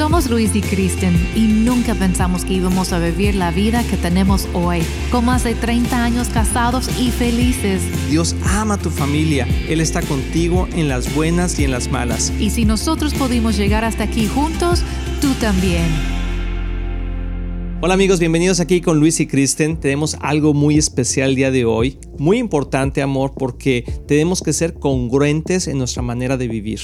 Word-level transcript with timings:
Somos 0.00 0.30
Luis 0.30 0.56
y 0.56 0.62
Kristen 0.62 1.14
y 1.36 1.40
nunca 1.40 1.94
pensamos 1.94 2.46
que 2.46 2.54
íbamos 2.54 2.94
a 2.94 2.98
vivir 2.98 3.34
la 3.34 3.50
vida 3.50 3.84
que 3.84 3.98
tenemos 3.98 4.48
hoy, 4.54 4.80
con 5.12 5.26
más 5.26 5.44
de 5.44 5.54
30 5.54 6.02
años 6.02 6.28
casados 6.28 6.88
y 6.98 7.10
felices. 7.10 7.82
Dios 8.08 8.34
ama 8.46 8.76
a 8.76 8.78
tu 8.78 8.88
familia, 8.88 9.46
Él 9.68 9.78
está 9.78 10.00
contigo 10.00 10.66
en 10.72 10.88
las 10.88 11.14
buenas 11.14 11.58
y 11.58 11.64
en 11.64 11.70
las 11.70 11.90
malas. 11.90 12.32
Y 12.40 12.48
si 12.48 12.64
nosotros 12.64 13.12
pudimos 13.12 13.58
llegar 13.58 13.84
hasta 13.84 14.04
aquí 14.04 14.26
juntos, 14.26 14.82
tú 15.20 15.34
también. 15.34 15.84
Hola 17.82 17.94
amigos, 17.94 18.20
bienvenidos 18.20 18.60
aquí 18.60 18.82
con 18.82 19.00
Luis 19.00 19.20
y 19.20 19.26
Kristen. 19.26 19.78
Tenemos 19.78 20.16
algo 20.20 20.52
muy 20.52 20.76
especial 20.76 21.30
el 21.30 21.36
día 21.36 21.50
de 21.50 21.64
hoy, 21.64 21.98
muy 22.18 22.38
importante 22.38 23.00
amor, 23.00 23.32
porque 23.34 23.84
tenemos 24.06 24.42
que 24.42 24.52
ser 24.52 24.74
congruentes 24.74 25.66
en 25.66 25.78
nuestra 25.78 26.02
manera 26.02 26.36
de 26.36 26.46
vivir. 26.48 26.80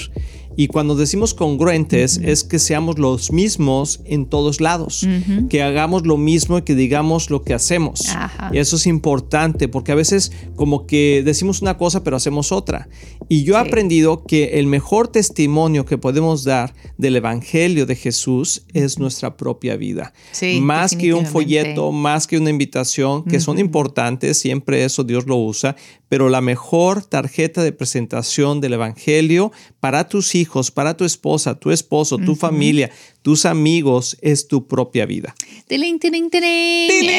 Y 0.56 0.68
cuando 0.68 0.96
decimos 0.96 1.34
congruentes 1.34 2.18
es 2.22 2.42
que 2.42 2.58
seamos 2.58 2.98
los 2.98 3.30
mismos 3.30 4.00
en 4.04 4.26
todos 4.26 4.60
lados, 4.60 5.06
que 5.50 5.62
hagamos 5.62 6.06
lo 6.06 6.16
mismo 6.16 6.58
y 6.58 6.62
que 6.62 6.74
digamos 6.74 7.30
lo 7.30 7.42
que 7.42 7.54
hacemos. 7.54 8.06
Y 8.52 8.58
eso 8.58 8.76
es 8.76 8.86
importante 8.86 9.68
porque 9.68 9.92
a 9.92 9.94
veces 9.94 10.32
como 10.54 10.86
que 10.86 11.22
decimos 11.24 11.62
una 11.62 11.76
cosa 11.76 12.02
pero 12.02 12.16
hacemos 12.16 12.52
otra. 12.52 12.88
Y 13.28 13.44
yo 13.44 13.54
he 13.54 13.58
aprendido 13.58 14.24
que 14.24 14.58
el 14.58 14.66
mejor 14.66 15.08
testimonio 15.08 15.84
que 15.84 15.98
podemos 15.98 16.44
dar 16.44 16.74
del 16.96 17.16
Evangelio 17.16 17.86
de 17.86 17.96
Jesús 17.96 18.64
es 18.72 18.98
nuestra 18.98 19.36
propia 19.36 19.76
vida. 19.76 20.12
más 20.60 20.96
que 20.96 21.12
un 21.12 21.26
folleto, 21.26 21.92
más 21.92 22.26
que 22.26 22.38
una 22.38 22.50
invitación, 22.50 23.24
que 23.24 23.40
son 23.40 23.58
importantes, 23.58 24.38
siempre 24.38 24.84
eso 24.84 25.04
Dios 25.04 25.26
lo 25.26 25.36
usa, 25.36 25.76
pero 26.08 26.28
la 26.28 26.40
mejor 26.40 27.04
tarjeta 27.04 27.62
de 27.62 27.72
presentación 27.72 28.60
del 28.60 28.74
Evangelio 28.74 29.52
para 29.80 30.08
tus 30.08 30.34
hijos, 30.34 30.45
para 30.70 30.96
tu 30.96 31.04
esposa, 31.04 31.58
tu 31.58 31.70
esposo, 31.70 32.18
tu 32.18 32.34
familia, 32.34 32.90
tus 33.22 33.44
amigos, 33.46 34.16
es 34.20 34.48
tu 34.48 34.66
propia 34.66 35.06
vida. 35.06 35.34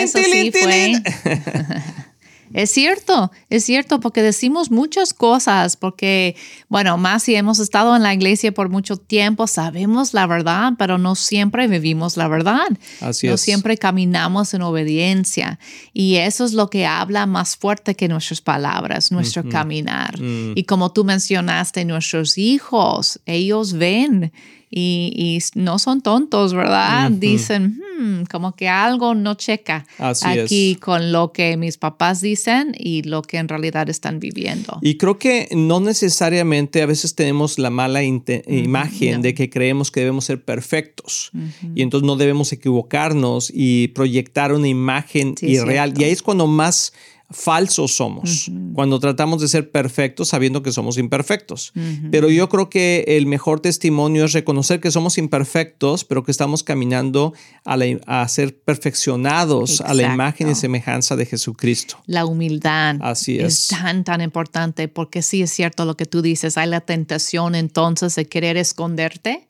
Eso 0.04 0.20
sí 0.24 0.52
fue. 0.52 0.94
Es 2.54 2.72
cierto, 2.72 3.32
es 3.50 3.66
cierto, 3.66 4.00
porque 4.00 4.22
decimos 4.22 4.72
muchas 4.72 5.14
cosas, 5.14 5.76
porque, 5.76 6.36
bueno, 6.70 6.98
más 6.98 7.24
si 7.24 7.36
hemos 7.36 7.60
estado 7.60 7.96
en 7.96 8.04
la 8.04 8.14
iglesia 8.14 8.52
por 8.52 8.70
mucho 8.70 8.98
tiempo, 8.98 9.48
sabemos 9.48 10.14
la 10.14 10.28
verdad, 10.28 10.74
pero 10.78 10.98
no 10.98 11.16
siempre 11.16 11.68
vivimos 11.68 12.18
la 12.18 12.28
verdad. 12.28 12.68
Así 13.02 13.28
no 13.28 13.38
siempre 13.38 13.78
caminamos 13.78 14.54
en 14.54 14.62
obediencia. 14.62 15.60
Y 15.94 16.16
eso 16.16 16.46
es 16.46 16.54
lo 16.54 16.70
que 16.70 16.86
habla 16.86 17.26
más 17.26 17.56
fuerte 17.58 17.96
que 17.96 18.08
nuestras 18.08 18.42
palabras, 18.42 19.12
nuestro 19.12 19.48
caminar. 19.48 20.20
Mm. 20.22 20.54
Y 20.56 20.64
como 20.64 20.92
tú 20.92 21.04
mencionaste, 21.04 21.86
nuestros 21.86 22.38
hijos, 22.38 23.20
ellos 23.26 23.74
ven 23.74 24.32
y, 24.70 25.40
no 25.56 25.80
son 25.80 26.02
tontos, 26.02 26.54
¿verdad? 26.54 27.10
Dicen, 27.12 27.80
hmm, 28.00 28.24
como 28.30 28.56
que 28.56 28.68
algo 28.68 29.16
no 29.16 29.36
checa 29.36 29.86
aquí 29.98 30.76
con 30.76 31.12
lo 31.12 31.32
que 31.32 31.56
mis 31.58 31.78
papás 31.78 32.22
dicen 32.22 32.76
y 32.78 33.04
lo 33.04 33.22
que 33.22 33.38
en 33.38 33.48
realidad 33.48 33.90
están 33.90 34.20
viviendo. 34.20 34.80
Y 34.82 34.98
creo 34.98 35.18
que 35.18 35.48
no 35.52 35.80
necesariamente 35.80 36.82
a 36.82 36.86
veces 36.86 37.16
tenemos 37.16 37.60
la 37.60 37.70
mala 37.70 38.04
imagen 38.04 39.22
de 39.22 39.34
que 39.34 39.50
creemos 39.50 39.92
que 39.92 40.02
debemos 40.02 40.26
ser 40.26 40.44
perfectos 40.44 41.32
y 41.76 41.82
entonces 41.82 42.06
no 42.06 42.16
debemos 42.18 42.52
equivocarnos 42.52 43.52
y 43.54 43.90
proyectar 43.90 44.52
una 44.52 44.68
imagen 44.68 45.36
irreal. 45.42 45.94
Y 45.98 46.04
ahí 46.04 46.12
es 46.12 46.22
cuando 46.22 46.48
más 46.48 46.94
falsos 47.30 47.94
somos 47.94 48.50
cuando 48.74 49.00
tratamos 49.00 49.42
de 49.42 49.50
ser 49.50 49.70
perfectos 49.70 50.30
sabiendo 50.30 50.64
que 50.64 50.72
somos 50.72 50.98
imperfectos. 50.98 51.74
Pero 52.12 52.30
yo 52.30 52.48
creo 52.48 52.70
que 52.70 53.04
el 53.08 53.26
mejor 53.26 53.60
testimonio 53.60 54.26
es 54.26 54.34
reconocer 54.34 54.80
que 54.80 54.92
somos 54.92 55.18
imperfectos, 55.18 56.06
pero 56.06 56.24
que 56.24 56.32
estamos 56.32 56.64
caminando 56.64 57.34
a, 57.66 58.28
ser 58.28 58.58
perfeccionados 58.58 59.82
a 59.82 59.94
la 59.94 60.14
imagen 60.14 60.50
y 60.50 60.56
semejanza 60.56 61.16
de 61.16 61.26
Jesucristo. 61.26 61.98
La 62.06 62.26
humildad 62.26 62.98
Así 63.02 63.38
es. 63.40 63.46
es 63.46 63.68
tan, 63.68 64.04
tan 64.04 64.22
importante 64.22 64.88
porque 64.88 65.22
sí 65.22 65.42
es 65.42 65.52
cierto 65.52 65.86
lo 65.86 65.98
que 65.98 66.06
tú 66.06 66.22
dices, 66.22 66.58
hay 66.58 66.70
la 66.70 66.82
tentación 66.82 67.56
entonces 67.56 68.16
de 68.16 68.28
querer 68.28 68.58
esconderte 68.58 69.47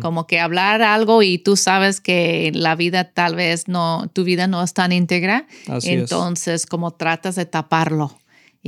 como 0.00 0.26
que 0.26 0.40
hablar 0.40 0.82
algo 0.82 1.22
y 1.22 1.38
tú 1.38 1.56
sabes 1.56 2.00
que 2.00 2.50
la 2.54 2.74
vida 2.74 3.12
tal 3.12 3.36
vez 3.36 3.68
no, 3.68 4.08
tu 4.12 4.24
vida 4.24 4.46
no 4.46 4.62
es 4.62 4.72
tan 4.72 4.92
íntegra. 4.92 5.46
entonces, 5.82 6.66
como 6.66 6.92
tratas 6.92 7.36
de 7.36 7.46
taparlo 7.46 8.18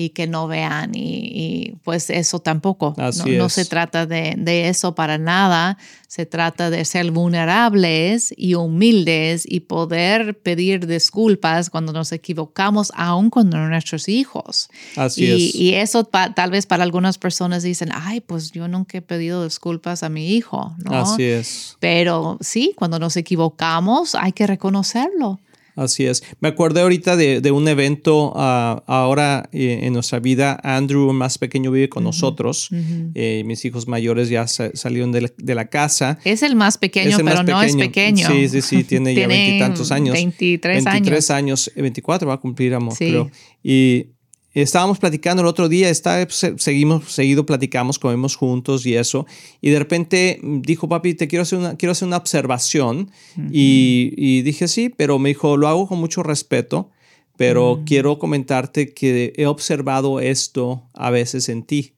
y 0.01 0.11
que 0.11 0.29
no 0.29 0.47
vean 0.47 0.93
y, 0.95 1.75
pues 1.83 2.09
eso 2.09 2.39
tampoco. 2.39 2.95
no, 3.27 3.49
se 3.49 3.65
trata 3.65 4.07
de, 4.07 4.69
eso 4.69 4.95
para 4.95 5.19
nada, 5.19 5.77
se 6.07 6.25
trata 6.25 6.71
de 6.71 6.85
ser 6.85 7.11
vulnerables 7.11 8.33
y 8.37 8.55
humildes 8.55 9.43
y 9.45 9.61
poder 9.61 10.39
pedir 10.39 10.87
disculpas 10.87 11.69
cuando 11.69 11.93
nos 11.93 12.13
equivocamos, 12.13 12.93
aun 12.95 13.29
cuando 13.29 13.59
nuestros 13.59 14.09
hijos. 14.09 14.69
Así 14.95 15.25
y, 15.25 15.31
es. 15.31 15.55
Y 15.57 15.75
eso 15.75 16.05
tal 16.05 16.51
vez 16.53 16.67
para 16.67 16.85
algunas 16.85 17.19
personas 17.19 17.65
dicen, 17.65 17.89
ay, 17.93 18.21
pues 18.21 18.53
yo 18.53 18.69
nunca 18.69 18.99
he 18.99 19.03
pedido 19.03 19.43
disculpas 19.43 20.05
a 20.05 20.09
mi 20.09 20.31
hijo. 20.31 20.77
¿no? 20.85 20.95
Así 20.95 21.25
es. 21.25 21.77
Pero 21.81 22.39
sí, 22.41 22.73
cuando 22.77 23.01
nos 23.01 23.17
equivocamos 23.17 24.15
hay 24.15 24.31
que 24.31 24.47
reconocerlo. 24.47 25.41
Así 25.79 26.07
es. 26.07 26.25
Me 26.41 26.49
acordé 26.49 26.81
ahorita 26.81 27.17
de, 27.17 27.51
un 27.53 27.69
evento 27.69 28.33
ah, 28.35 28.83
ahora 28.87 29.49
eh, 29.53 29.81
en 29.83 29.93
nuestra 29.93 30.19
vida. 30.19 30.59
Andrew, 30.65 31.13
más 31.13 31.39
pequeño, 31.39 31.71
vive 31.71 31.89
con 31.89 32.03
nosotros. 32.03 32.69
Eh, 33.15 33.45
mis 33.47 33.65
hijos 33.65 33.87
mayores 33.87 34.29
ya 34.29 34.47
salieron 34.49 35.13
de 35.13 35.55
la, 35.55 35.69
casa. 35.69 36.19
Es 36.25 36.43
el 36.43 36.57
más 36.57 36.79
pequeño, 36.79 37.19
pero 37.25 37.45
no 37.45 37.63
es 37.63 37.77
pequeño. 37.77 38.29
Sí, 38.29 38.49
sí, 38.49 38.61
sí, 38.61 38.85
tiene, 38.85 39.15
ya 39.15 39.27
veintitantos 39.29 39.93
años. 39.93 40.15
23 40.15 40.87
años. 40.87 40.93
23 40.95 41.31
años, 41.31 41.73
24 41.77 42.29
va 42.29 42.35
a 42.35 42.39
cumplir, 42.39 42.75
amor, 42.75 42.97
creo. 42.97 43.31
Y 43.63 44.18
estábamos 44.63 44.99
platicando 44.99 45.43
el 45.43 45.49
otro 45.49 45.69
día, 45.69 45.91
está, 45.91 46.27
seguimos, 46.31 47.13
seguido 47.13 47.45
platicamos, 47.47 47.99
comemos 47.99 48.37
juntos 48.37 48.87
y 48.87 48.95
eso, 48.95 49.27
y 49.61 49.71
de 49.71 49.79
repente 49.79 50.41
dijo, 50.43 50.89
papi, 50.89 51.15
te 51.15 51.29
quiero 51.29 51.43
hacer 51.43 51.59
una, 51.59 51.77
quiero 51.77 51.93
hacer 51.93 52.09
una 52.09 52.17
observación, 52.17 53.11
y, 53.51 54.43
dije, 54.43 54.69
sí, 54.69 54.89
pero 54.89 55.19
me 55.19 55.31
dijo, 55.31 55.57
lo 55.57 55.69
hago 55.69 55.87
con 55.87 55.99
mucho 55.99 56.23
respeto, 56.23 56.91
pero 57.37 57.83
quiero 57.87 58.19
comentarte 58.19 58.93
que 58.93 59.33
he 59.37 59.47
observado 59.47 60.19
esto 60.19 60.83
a 60.93 61.11
veces 61.11 61.49
en 61.49 61.63
ti. 61.63 61.95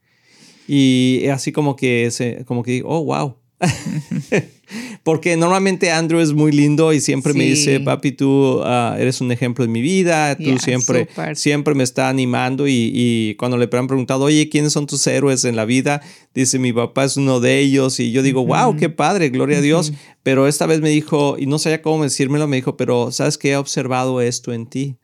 Y 0.69 1.27
así 1.33 1.51
como 1.51 1.77
que, 1.77 2.11
se, 2.11 2.45
como 2.45 2.63
que, 2.63 2.83
oh, 2.85 3.03
wow. 3.05 3.37
Porque 5.03 5.37
normalmente 5.37 5.91
Andrew 5.91 6.21
es 6.21 6.33
muy 6.33 6.53
lindo 6.53 6.93
y 6.93 7.01
siempre 7.01 7.35
me 7.35 7.45
dice, 7.45 7.81
papi, 7.81 8.13
tú 8.13 8.61
ah, 8.65 8.97
eres 8.99 9.21
un 9.21 9.33
ejemplo 9.33 9.65
de 9.65 9.71
mi 9.71 9.81
vida, 9.81 10.37
tú 10.37 10.59
siempre, 10.59 11.09
siempre 11.35 11.75
me 11.75 11.83
está 11.83 12.09
animando 12.09 12.67
y, 12.69 13.35
cuando 13.39 13.57
le 13.57 13.69
han 13.73 13.87
preguntado, 13.87 14.25
oye, 14.25 14.49
¿quiénes 14.49 14.73
son 14.73 14.87
tus 14.87 15.07
héroes 15.07 15.45
en 15.45 15.57
la 15.57 15.65
vida? 15.65 16.03
Dice, 16.35 16.59
mi 16.59 16.73
papá 16.73 17.05
es 17.05 17.17
uno 17.17 17.41
de 17.41 17.59
ellos 17.59 18.01
y 18.01 18.13
yo 18.13 18.23
digo, 18.23 18.45
wow, 18.45 18.77
qué 18.77 18.89
padre, 18.89 19.31
gloria 19.31 19.59
a 19.59 19.63
Dios. 19.63 19.93
Pero 20.23 20.47
esta 20.47 20.67
vez 20.67 20.81
me 20.81 20.91
dijo, 20.91 21.37
y 21.39 21.47
no 21.47 21.59
sabía 21.59 21.83
cómo 21.83 22.03
decírmelo, 22.03 22.47
me 22.47 22.57
dijo, 22.57 22.77
pero 22.77 23.11
¿sabes 23.13 23.39
que 23.39 23.53
he 23.53 23.57
observado 23.57 24.21
esto 24.21 24.53
en 24.53 24.67
ti? 24.67 24.97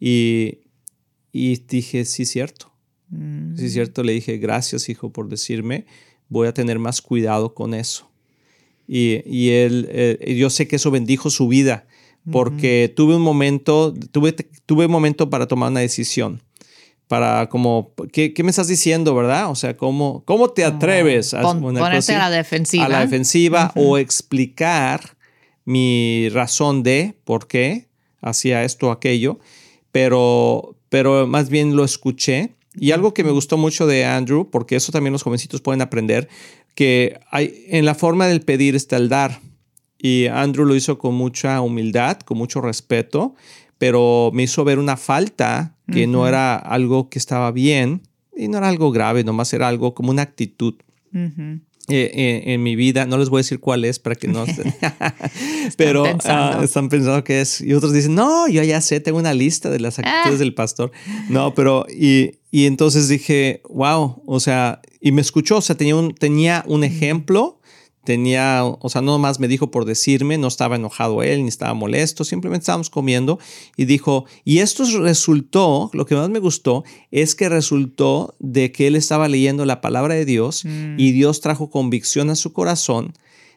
Y, 0.00 0.60
y 1.32 1.56
dije, 1.56 2.04
sí, 2.04 2.24
cierto. 2.24 2.72
Sí, 3.56 3.70
cierto. 3.70 4.02
Le 4.02 4.12
dije, 4.12 4.38
gracias, 4.38 4.88
hijo, 4.88 5.10
por 5.12 5.28
decirme. 5.28 5.86
Voy 6.28 6.48
a 6.48 6.54
tener 6.54 6.78
más 6.78 7.00
cuidado 7.00 7.54
con 7.54 7.74
eso. 7.74 8.10
Y, 8.88 9.22
y 9.26 9.50
él, 9.50 9.88
eh, 9.90 10.34
yo 10.38 10.50
sé 10.50 10.68
que 10.68 10.76
eso 10.76 10.90
bendijo 10.90 11.30
su 11.30 11.48
vida 11.48 11.86
porque 12.30 12.92
tuve 12.94 13.14
un 13.14 13.22
momento, 13.22 13.94
tuve, 14.10 14.32
tuve 14.32 14.86
un 14.86 14.92
momento 14.92 15.30
para 15.30 15.46
tomar 15.46 15.70
una 15.70 15.80
decisión. 15.80 16.42
Para 17.08 17.48
como, 17.48 17.92
¿qué, 18.12 18.34
qué 18.34 18.42
me 18.42 18.50
estás 18.50 18.66
diciendo, 18.66 19.14
verdad? 19.14 19.48
O 19.50 19.54
sea, 19.54 19.76
¿cómo, 19.76 20.24
cómo 20.24 20.50
te 20.50 20.64
atreves 20.64 21.34
a 21.34 21.42
ponerte 21.42 22.14
a 22.14 22.18
la 22.18 22.30
defensiva? 22.30 22.84
A 22.84 22.88
la 22.88 23.00
defensiva 23.00 23.72
o 23.76 23.96
explicar 23.96 25.16
mi 25.64 26.28
razón 26.30 26.82
de 26.82 27.14
por 27.24 27.46
qué 27.46 27.86
hacía 28.20 28.64
esto 28.64 28.88
o 28.88 28.90
aquello, 28.90 29.38
pero, 29.92 30.76
pero 30.88 31.28
más 31.28 31.48
bien 31.48 31.76
lo 31.76 31.84
escuché. 31.84 32.54
Y 32.74 32.90
algo 32.90 33.14
que 33.14 33.22
me 33.22 33.30
gustó 33.30 33.56
mucho 33.56 33.86
de 33.86 34.04
Andrew, 34.04 34.50
porque 34.50 34.74
eso 34.74 34.90
también 34.90 35.12
los 35.12 35.22
jovencitos 35.22 35.60
pueden 35.60 35.82
aprender, 35.82 36.28
que 36.76 37.18
hay, 37.30 37.64
en 37.68 37.84
la 37.84 37.96
forma 37.96 38.28
del 38.28 38.42
pedir 38.42 38.76
está 38.76 38.96
el 38.96 39.08
dar. 39.08 39.40
Y 39.98 40.26
Andrew 40.26 40.64
lo 40.64 40.76
hizo 40.76 40.98
con 40.98 41.14
mucha 41.14 41.60
humildad, 41.60 42.20
con 42.20 42.38
mucho 42.38 42.60
respeto, 42.60 43.34
pero 43.78 44.30
me 44.32 44.44
hizo 44.44 44.62
ver 44.62 44.78
una 44.78 44.96
falta 44.96 45.74
que 45.90 46.06
no 46.06 46.28
era 46.28 46.56
algo 46.56 47.08
que 47.08 47.18
estaba 47.18 47.50
bien 47.50 48.02
y 48.36 48.48
no 48.48 48.58
era 48.58 48.68
algo 48.68 48.92
grave, 48.92 49.24
nomás 49.24 49.52
era 49.52 49.68
algo 49.68 49.94
como 49.94 50.10
una 50.10 50.22
actitud. 50.22 50.74
Eh, 51.88 52.10
eh, 52.14 52.42
en 52.52 52.64
mi 52.64 52.74
vida, 52.74 53.06
no 53.06 53.16
les 53.16 53.28
voy 53.28 53.38
a 53.38 53.42
decir 53.42 53.60
cuál 53.60 53.84
es 53.84 54.00
para 54.00 54.16
que 54.16 54.26
no 54.26 54.42
estén, 54.44 54.74
pero 55.76 56.04
ah, 56.24 56.60
están 56.60 56.88
pensando 56.88 57.22
que 57.22 57.40
es, 57.40 57.60
y 57.60 57.74
otros 57.74 57.92
dicen, 57.92 58.16
no, 58.16 58.48
yo 58.48 58.64
ya 58.64 58.80
sé, 58.80 58.98
tengo 58.98 59.18
una 59.18 59.32
lista 59.32 59.70
de 59.70 59.78
las 59.78 60.00
actitudes 60.00 60.34
ah. 60.34 60.38
del 60.38 60.52
pastor, 60.52 60.90
no, 61.28 61.54
pero, 61.54 61.86
y, 61.88 62.32
y, 62.56 62.66
entonces 62.66 63.08
dije, 63.08 63.62
wow, 63.68 64.22
o 64.26 64.40
sea, 64.40 64.80
y 65.00 65.12
me 65.12 65.20
escuchó, 65.20 65.58
o 65.58 65.60
sea, 65.60 65.76
tenía 65.76 65.96
un, 65.96 66.14
tenía 66.14 66.64
un 66.66 66.84
ejemplo 66.84 67.60
tenía, 68.06 68.64
o 68.64 68.88
sea, 68.88 69.02
no 69.02 69.18
más 69.18 69.38
me 69.40 69.48
dijo 69.48 69.70
por 69.70 69.84
decirme, 69.84 70.38
no 70.38 70.46
estaba 70.46 70.76
enojado 70.76 71.22
él, 71.22 71.42
ni 71.42 71.48
estaba 71.48 71.74
molesto, 71.74 72.24
simplemente 72.24 72.62
estábamos 72.62 72.88
comiendo 72.88 73.38
y 73.76 73.84
dijo, 73.84 74.24
y 74.44 74.58
esto 74.58 74.84
resultó, 75.00 75.90
lo 75.92 76.06
que 76.06 76.14
más 76.14 76.30
me 76.30 76.38
gustó 76.38 76.84
es 77.10 77.34
que 77.34 77.50
resultó 77.50 78.34
de 78.38 78.72
que 78.72 78.86
él 78.86 78.94
estaba 78.94 79.28
leyendo 79.28 79.66
la 79.66 79.82
palabra 79.82 80.14
de 80.14 80.24
Dios 80.24 80.64
mm. 80.64 80.98
y 80.98 81.12
Dios 81.12 81.42
trajo 81.42 81.68
convicción 81.68 82.30
a 82.30 82.36
su 82.36 82.54
corazón 82.54 83.12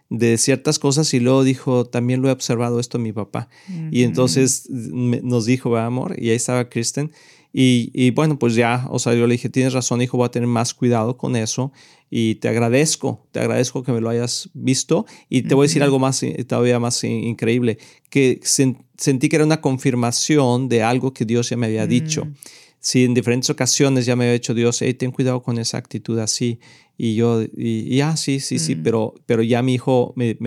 de 0.09 0.39
ciertas 0.39 0.79
cosas 0.79 1.13
y 1.13 1.19
luego 1.19 1.43
dijo, 1.43 1.85
también 1.85 2.21
lo 2.21 2.29
he 2.29 2.31
observado 2.31 2.79
esto 2.79 2.97
mi 2.97 3.13
papá. 3.13 3.47
Y 3.91 4.01
entonces 4.01 4.67
nos 4.69 5.45
dijo, 5.45 5.77
amor, 5.77 6.15
y 6.17 6.31
ahí 6.31 6.35
estaba 6.35 6.67
Kristen. 6.67 7.11
Y, 7.51 7.91
y, 7.93 8.11
bueno, 8.11 8.37
pues 8.37 8.55
ya, 8.55 8.85
o 8.89 8.99
sea, 8.99 9.15
yo 9.15 9.25
le 9.25 9.33
dije, 9.33 9.49
tienes 9.49 9.73
razón, 9.73 10.01
hijo, 10.01 10.17
voy 10.17 10.27
a 10.27 10.31
tener 10.31 10.47
más 10.47 10.73
cuidado 10.73 11.17
con 11.17 11.35
eso 11.35 11.71
y 12.11 12.35
te 12.35 12.47
agradezco, 12.47 13.27
te 13.31 13.39
agradezco 13.39 13.83
que 13.83 13.91
me 13.91 14.01
lo 14.01 14.09
hayas 14.09 14.49
visto 14.53 15.05
y 15.29 15.43
te 15.43 15.55
voy 15.55 15.65
a 15.65 15.67
decir 15.67 15.83
algo 15.83 15.99
más, 15.99 16.21
eh, 16.23 16.43
todavía 16.47 16.79
más 16.79 17.03
increíble, 17.03 17.77
que 18.09 18.39
sentí 18.43 19.29
que 19.29 19.35
era 19.35 19.45
una 19.45 19.61
confirmación 19.61 20.69
de 20.69 20.83
algo 20.83 21.13
que 21.13 21.25
Dios 21.25 21.49
ya 21.49 21.57
me 21.57 21.67
había 21.67 21.87
dicho. 21.87 22.25
Mm. 22.25 22.33
Si 22.79 23.03
en 23.03 23.13
diferentes 23.13 23.49
ocasiones 23.49 24.05
ya 24.05 24.15
me 24.15 24.23
había 24.23 24.33
dicho 24.33 24.53
Dios, 24.53 24.81
hey, 24.81 24.93
ten 24.93 25.11
cuidado 25.11 25.43
con 25.43 25.57
esa 25.59 25.77
actitud 25.77 26.17
así. 26.19 26.59
Y 26.97 27.15
yo, 27.15 27.41
y, 27.55 27.95
ya, 27.95 28.17
sí, 28.17 28.39
sí, 28.39 28.59
sí, 28.59 28.75
mm. 28.75 28.83
pero, 28.83 29.15
pero 29.25 29.41
ya 29.41 29.61
mi 29.61 29.75
hijo 29.75 30.13
me, 30.17 30.37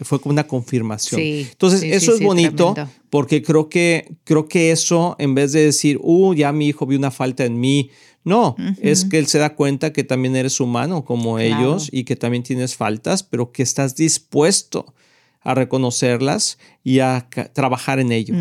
fue 0.00 0.20
como 0.20 0.32
una 0.32 0.46
confirmación. 0.46 1.20
Entonces, 1.20 1.82
eso 1.82 2.14
es 2.14 2.20
bonito 2.20 2.74
porque 3.08 3.42
creo 3.42 3.68
que, 3.70 4.16
creo 4.24 4.46
que 4.46 4.72
eso, 4.72 5.16
en 5.18 5.34
vez 5.34 5.52
de 5.52 5.64
decir, 5.64 5.98
uh, 6.02 6.34
ya 6.34 6.52
mi 6.52 6.68
hijo 6.68 6.86
vio 6.86 6.98
una 6.98 7.10
falta 7.10 7.44
en 7.44 7.58
mí, 7.58 7.90
no, 8.24 8.56
es 8.80 9.04
que 9.04 9.18
él 9.18 9.26
se 9.26 9.38
da 9.38 9.54
cuenta 9.54 9.92
que 9.92 10.04
también 10.04 10.36
eres 10.36 10.60
humano 10.60 11.04
como 11.04 11.38
ellos 11.38 11.88
y 11.90 12.04
que 12.04 12.14
también 12.14 12.42
tienes 12.42 12.76
faltas, 12.76 13.22
pero 13.22 13.50
que 13.50 13.62
estás 13.62 13.96
dispuesto 13.96 14.94
a 15.40 15.54
reconocerlas 15.54 16.58
y 16.84 17.00
a 17.00 17.28
trabajar 17.52 17.98
en 18.00 18.12
ello. 18.12 18.34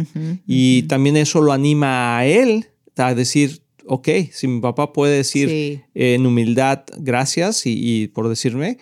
y 0.45 0.83
también 0.83 1.18
eso 1.18 1.42
lo 1.42 1.51
anima 1.51 2.18
a 2.18 2.25
él 2.25 2.68
a 2.97 3.13
decir, 3.15 3.61
ok, 3.85 4.07
si 4.31 4.47
mi 4.47 4.61
papá 4.61 4.93
puede 4.93 5.17
decir 5.17 5.83
en 5.93 6.25
humildad 6.25 6.83
gracias 6.97 7.63
y, 7.65 8.07
por 8.07 8.29
decirme, 8.29 8.77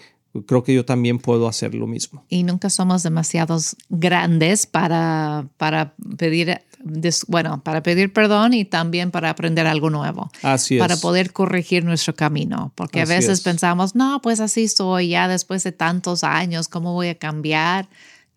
creo 0.46 0.64
que 0.64 0.74
yo 0.74 0.86
también 0.86 1.20
puedo 1.20 1.48
hacer 1.48 1.76
lo 1.76 1.88
mismo. 1.88 2.24
Y 2.30 2.44
nunca 2.44 2.70
somos 2.70 3.04
demasiados 3.04 3.76
grandes 3.90 4.66
para, 4.66 5.48
para 5.58 5.96
pedir 6.18 6.62
bueno, 7.28 7.62
para 7.64 7.84
pedir 7.84 8.14
perdón 8.14 8.54
y 8.54 8.66
también 8.66 9.12
para 9.12 9.30
aprender 9.30 9.68
algo 9.68 9.90
nuevo. 9.90 10.32
Así 10.42 10.78
Para 10.78 10.96
poder 10.98 11.34
corregir 11.34 11.84
nuestro 11.84 12.16
camino. 12.16 12.72
Porque 12.76 13.02
a 13.02 13.06
veces 13.06 13.42
pensamos, 13.42 13.96
no, 13.96 14.22
pues 14.22 14.40
así 14.40 14.68
soy 14.68 15.10
ya 15.10 15.28
después 15.28 15.64
de 15.64 15.72
tantos 15.72 16.24
años, 16.24 16.68
¿cómo 16.68 16.94
voy 16.94 17.10
a 17.10 17.16
cambiar? 17.16 17.90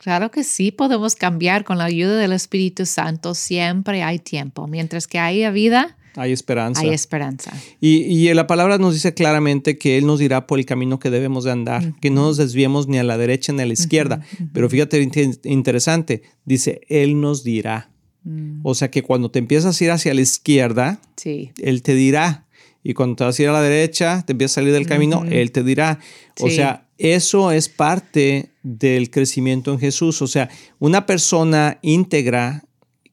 Claro 0.02 0.32
que 0.32 0.42
sí 0.42 0.72
podemos 0.72 1.14
cambiar 1.14 1.62
con 1.62 1.78
la 1.78 1.84
ayuda 1.84 2.16
del 2.16 2.32
Espíritu 2.32 2.86
Santo. 2.86 3.34
Siempre 3.34 4.02
hay 4.02 4.18
tiempo. 4.18 4.66
Mientras 4.66 5.06
que 5.06 5.20
haya 5.20 5.52
vida, 5.52 5.96
hay 6.16 6.32
esperanza. 6.32 6.82
Hay 6.82 6.88
esperanza. 6.88 7.52
Y, 7.80 8.02
y, 8.02 8.34
la 8.34 8.46
palabra 8.46 8.78
nos 8.78 8.94
dice 8.94 9.14
claramente 9.14 9.78
que 9.78 9.96
Él 9.96 10.06
nos 10.06 10.18
dirá 10.18 10.46
por 10.46 10.58
el 10.58 10.66
camino 10.66 10.98
que 10.98 11.08
debemos 11.08 11.44
de 11.44 11.52
andar, 11.52 11.94
que 12.00 12.10
no 12.10 12.22
nos 12.22 12.36
desviemos 12.36 12.88
ni 12.88 12.98
a 12.98 13.04
la 13.04 13.16
derecha 13.16 13.52
ni 13.52 13.62
a 13.62 13.66
la 13.66 13.72
izquierda. 13.72 14.20
Pero 14.52 14.68
fíjate, 14.68 15.00
interesante, 15.44 16.22
dice, 16.44 16.80
Él 16.88 17.20
nos 17.20 17.44
dirá. 17.44 17.90
Mm. 18.24 18.60
O 18.62 18.74
sea 18.74 18.90
que 18.90 19.02
cuando 19.02 19.30
te 19.30 19.38
empiezas 19.38 19.80
a 19.80 19.84
ir 19.84 19.90
hacia 19.90 20.14
la 20.14 20.20
izquierda, 20.20 21.00
Él 21.24 21.82
te 21.82 21.94
dirá. 21.94 22.46
Y 22.82 22.94
cuando 22.94 23.16
te 23.16 23.24
vas 23.24 23.38
a 23.38 23.42
ir 23.42 23.48
a 23.48 23.52
la 23.52 23.62
derecha, 23.62 24.24
te 24.26 24.32
empiezas 24.32 24.54
a 24.54 24.60
salir 24.60 24.72
del 24.72 24.86
camino, 24.86 25.24
Él 25.28 25.52
te 25.52 25.62
dirá. 25.62 26.00
O 26.40 26.50
sea, 26.50 26.88
eso 26.98 27.52
es 27.52 27.68
parte 27.68 28.50
del 28.62 29.10
crecimiento 29.10 29.72
en 29.72 29.78
Jesús. 29.78 30.20
O 30.22 30.26
sea, 30.26 30.48
una 30.78 31.06
persona 31.06 31.78
íntegra 31.82 32.64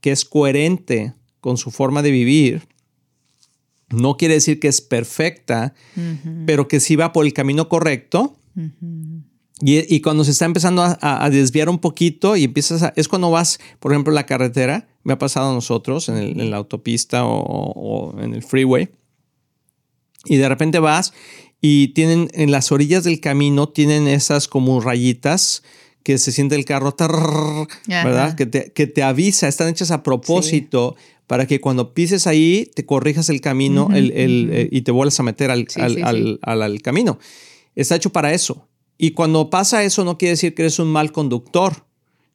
que 0.01 0.11
es 0.11 0.25
coherente 0.25 1.13
con 1.39 1.57
su 1.57 1.71
forma 1.71 2.01
de 2.01 2.11
vivir, 2.11 2.67
no 3.89 4.17
quiere 4.17 4.35
decir 4.35 4.59
que 4.59 4.67
es 4.67 4.81
perfecta, 4.81 5.73
pero 6.45 6.67
que 6.67 6.79
sí 6.79 6.95
va 6.95 7.11
por 7.11 7.25
el 7.25 7.33
camino 7.33 7.69
correcto. 7.69 8.35
y, 9.61 10.01
cuando 10.01 10.23
se 10.23 10.31
está 10.31 10.45
empezando 10.45 10.83
a, 10.83 11.29
desviar 11.29 11.69
un 11.69 11.79
poquito 11.79 12.35
y 12.35 12.43
empiezas 12.43 12.83
a, 12.83 12.93
es 12.95 13.07
cuando 13.07 13.31
vas, 13.31 13.59
por 13.79 13.91
ejemplo, 13.91 14.11
en 14.11 14.15
la 14.15 14.25
carretera, 14.25 14.87
me 15.03 15.13
ha 15.13 15.17
pasado 15.17 15.49
a 15.49 15.53
nosotros 15.53 16.09
en, 16.09 16.51
la 16.51 16.57
autopista 16.57 17.25
o, 17.25 18.15
en 18.19 18.35
el 18.35 18.43
freeway, 18.43 18.89
y 20.25 20.37
de 20.37 20.49
repente 20.49 20.79
vas 20.79 21.13
y 21.61 21.89
tienen 21.89 22.29
en 22.33 22.51
las 22.51 22.71
orillas 22.71 23.03
del 23.03 23.19
camino, 23.19 23.69
tienen 23.69 24.07
esas 24.07 24.47
como 24.47 24.79
rayitas 24.79 25.63
que 26.03 26.17
se 26.17 26.31
siente 26.31 26.55
el 26.55 26.65
carro, 26.65 26.95
¿verdad? 27.87 28.35
Que 28.35 28.45
te, 28.45 28.71
que 28.71 28.87
te, 28.87 29.03
avisa, 29.03 29.47
están 29.47 29.67
hechas 29.67 29.91
a 29.91 30.01
propósito 30.01 30.95
para 31.27 31.45
que 31.45 31.61
cuando 31.61 31.93
pises 31.93 32.25
ahí 32.25 32.71
te 32.73 32.85
corrijas 32.85 33.29
el 33.29 33.41
camino 33.41 33.89
eh, 33.93 34.69
y 34.71 34.81
te 34.81 34.91
vuelvas 34.91 35.19
a 35.19 35.23
meter 35.23 35.51
al, 35.51 35.67
al, 36.41 36.81
camino. 36.81 37.19
Está 37.75 37.95
hecho 37.95 38.09
para 38.09 38.33
eso. 38.33 38.67
Y 38.97 39.11
cuando 39.11 39.49
pasa 39.49 39.83
eso 39.83 40.03
no 40.03 40.17
quiere 40.17 40.31
decir 40.31 40.55
que 40.55 40.63
eres 40.63 40.79
un 40.79 40.87
mal 40.87 41.11
conductor. 41.11 41.85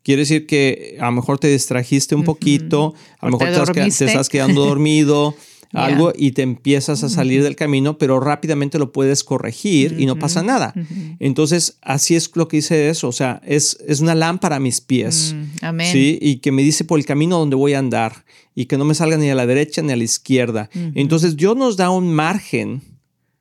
Quiere 0.05 0.21
decir 0.21 0.47
que 0.47 0.97
a 1.01 1.07
lo 1.07 1.13
mejor 1.13 1.39
te 1.39 1.49
distrajiste 1.49 2.15
un 2.15 2.25
poquito, 2.25 2.95
a 3.19 3.29
lo 3.29 3.39
mejor 3.39 3.73
te, 3.73 3.87
estás 3.87 4.29
quedando 4.29 4.65
dormido. 4.67 5.35
Algo 5.75 6.13
y 6.17 6.33
te 6.33 6.43
empiezas 6.43 7.03
a 7.03 7.09
salir 7.09 7.43
del 7.43 7.57
camino, 7.57 7.99
pero 7.99 8.21
rápidamente 8.21 8.79
lo 8.79 8.93
puedes 8.93 9.25
corregir 9.25 9.97
y 9.99 10.07
no 10.07 10.19
pasa 10.19 10.43
nada. 10.43 10.75
Entonces, 11.19 11.79
así 11.83 12.15
es 12.15 12.31
lo 12.35 12.49
que 12.49 12.59
dice 12.59 12.89
eso, 12.89 13.09
o 13.09 13.13
sea, 13.13 13.41
es, 13.45 13.79
es 13.87 14.01
una 14.01 14.15
lámpara 14.15 14.57
a 14.57 14.61
mis 14.61 14.81
pies. 14.81 15.35
Mm, 15.35 15.65
amén. 15.65 15.93
¿sí? 15.93 16.19
Y 16.21 16.37
que 16.37 16.53
me 16.53 16.63
dice 16.63 16.85
por 16.85 16.99
el 16.99 17.07
camino 17.07 17.39
donde 17.39 17.57
voy 17.57 17.75
a 17.75 17.79
andar 17.79 18.25
y 18.55 18.67
que 18.67 18.79
no 18.79 18.85
me 18.85 18.95
salga 18.95 19.17
ni 19.17 19.31
a 19.31 19.35
la 19.35 19.47
derecha 19.47 19.83
ni 19.83 19.93
a 19.93 19.97
la 19.97 20.05
izquierda. 20.05 20.71
Entonces, 20.95 21.37
Dios 21.37 21.57
nos 21.57 21.77
da 21.77 21.91
un 21.91 22.13
margen 22.13 22.83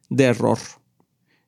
de 0.09 0.25
error. 0.25 0.59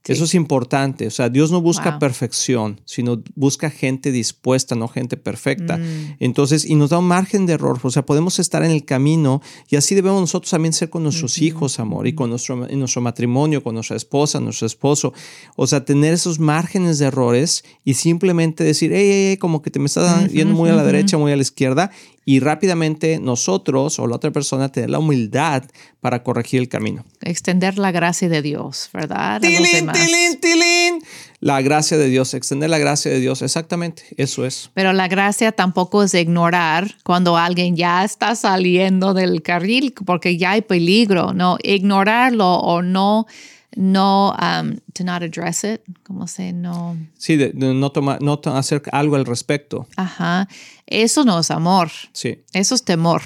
Eso 0.07 0.25
es 0.25 0.35
importante. 0.35 1.07
O 1.07 1.11
sea, 1.11 1.29
Dios 1.29 1.51
no 1.51 1.61
busca 1.61 1.99
perfección, 1.99 2.81
sino 2.85 3.23
busca 3.35 3.69
gente 3.69 4.11
dispuesta, 4.11 4.75
no 4.75 4.87
gente 4.87 5.17
perfecta. 5.17 5.77
Mm. 5.77 6.17
Entonces, 6.19 6.65
y 6.65 6.75
nos 6.75 6.91
da 6.91 6.99
un 6.99 7.07
margen 7.07 7.45
de 7.45 7.53
error. 7.53 7.79
O 7.81 7.89
sea, 7.89 8.05
podemos 8.05 8.37
estar 8.39 8.63
en 8.63 8.71
el 8.71 8.85
camino 8.85 9.41
y 9.69 9.77
así 9.77 9.95
debemos 9.95 10.21
nosotros 10.21 10.51
también 10.51 10.73
ser 10.73 10.89
con 10.89 11.03
nuestros 11.03 11.39
hijos, 11.39 11.79
amor, 11.79 12.07
y 12.07 12.13
con 12.13 12.29
nuestro, 12.29 12.67
en 12.67 12.79
nuestro 12.79 13.01
matrimonio, 13.01 13.63
con 13.63 13.73
nuestra 13.73 13.97
esposa, 13.97 14.39
nuestro 14.39 14.67
esposo. 14.67 15.13
O 15.55 15.65
sea, 15.67 15.85
tener 15.85 16.13
esos 16.13 16.39
márgenes 16.39 16.99
de 16.99 17.07
errores 17.07 17.63
y 17.83 17.95
simplemente 17.95 18.63
decir, 18.63 18.91
hey, 18.93 19.29
hey, 19.29 19.37
como 19.37 19.61
que 19.61 19.71
te 19.71 19.79
me 19.79 19.85
estás 19.88 20.31
yendo 20.31 20.53
muy 20.53 20.69
a 20.69 20.75
la 20.75 20.83
derecha, 20.83 21.17
muy 21.17 21.31
a 21.31 21.35
la 21.35 21.41
izquierda, 21.41 21.91
y 22.25 22.39
rápidamente 22.39 23.20
nosotros 23.20 24.00
o 24.00 24.08
la 24.08 24.15
otra 24.15 24.32
persona 24.32 24.70
tener 24.70 24.89
la 24.89 24.98
humildad 24.98 25.63
para 26.01 26.24
corregir 26.24 26.60
el 26.60 26.67
camino. 26.67 27.05
Extender 27.22 27.77
la 27.77 27.91
gracia 27.91 28.27
de 28.27 28.41
Dios, 28.41 28.89
¿verdad? 28.91 29.39
Tilín, 29.39 29.91
tilín, 29.91 30.39
tilín. 30.41 31.03
La 31.39 31.62
gracia 31.62 31.98
de 31.98 32.10
Dios, 32.10 32.34
extender 32.34 32.72
la 32.72 32.79
gracia 32.79 33.12
de 33.12 33.20
Dios, 33.20 33.44
exactamente, 33.44 34.03
eso 34.17 34.46
es. 34.46 34.72
Pero 34.74 34.91
la 34.94 35.08
gracia 35.08 35.51
tampoco 35.51 36.01
es 36.01 36.15
ignorar 36.15 36.96
cuando 37.03 37.38
alguien 37.38 37.75
ya 37.75 38.03
está 38.03 38.36
saliendo 38.36 39.13
del 39.13 39.44
carril 39.44 39.94
porque 40.05 40.38
ya 40.38 40.51
hay 40.51 40.62
peligro, 40.62 41.34
no 41.34 41.58
ignorarlo 41.62 42.55
o 42.55 42.82
no 42.82 43.27
no 43.75 44.34
um, 44.41 44.77
to 44.94 45.03
not 45.03 45.22
address 45.22 45.63
it, 45.63 45.82
como 46.03 46.27
se 46.27 46.53
no. 46.53 46.98
Sí, 47.17 47.36
de, 47.36 47.51
no, 47.53 47.91
toma, 47.91 48.17
no 48.22 48.39
hacer 48.46 48.82
algo 48.91 49.15
al 49.15 49.25
respecto. 49.25 49.88
Ajá. 49.98 50.48
Eso 50.88 51.24
no 51.24 51.39
es 51.39 51.50
amor. 51.50 51.89
Sí. 52.13 52.44
Eso 52.54 52.75
es 52.75 52.84
temor. 52.84 53.24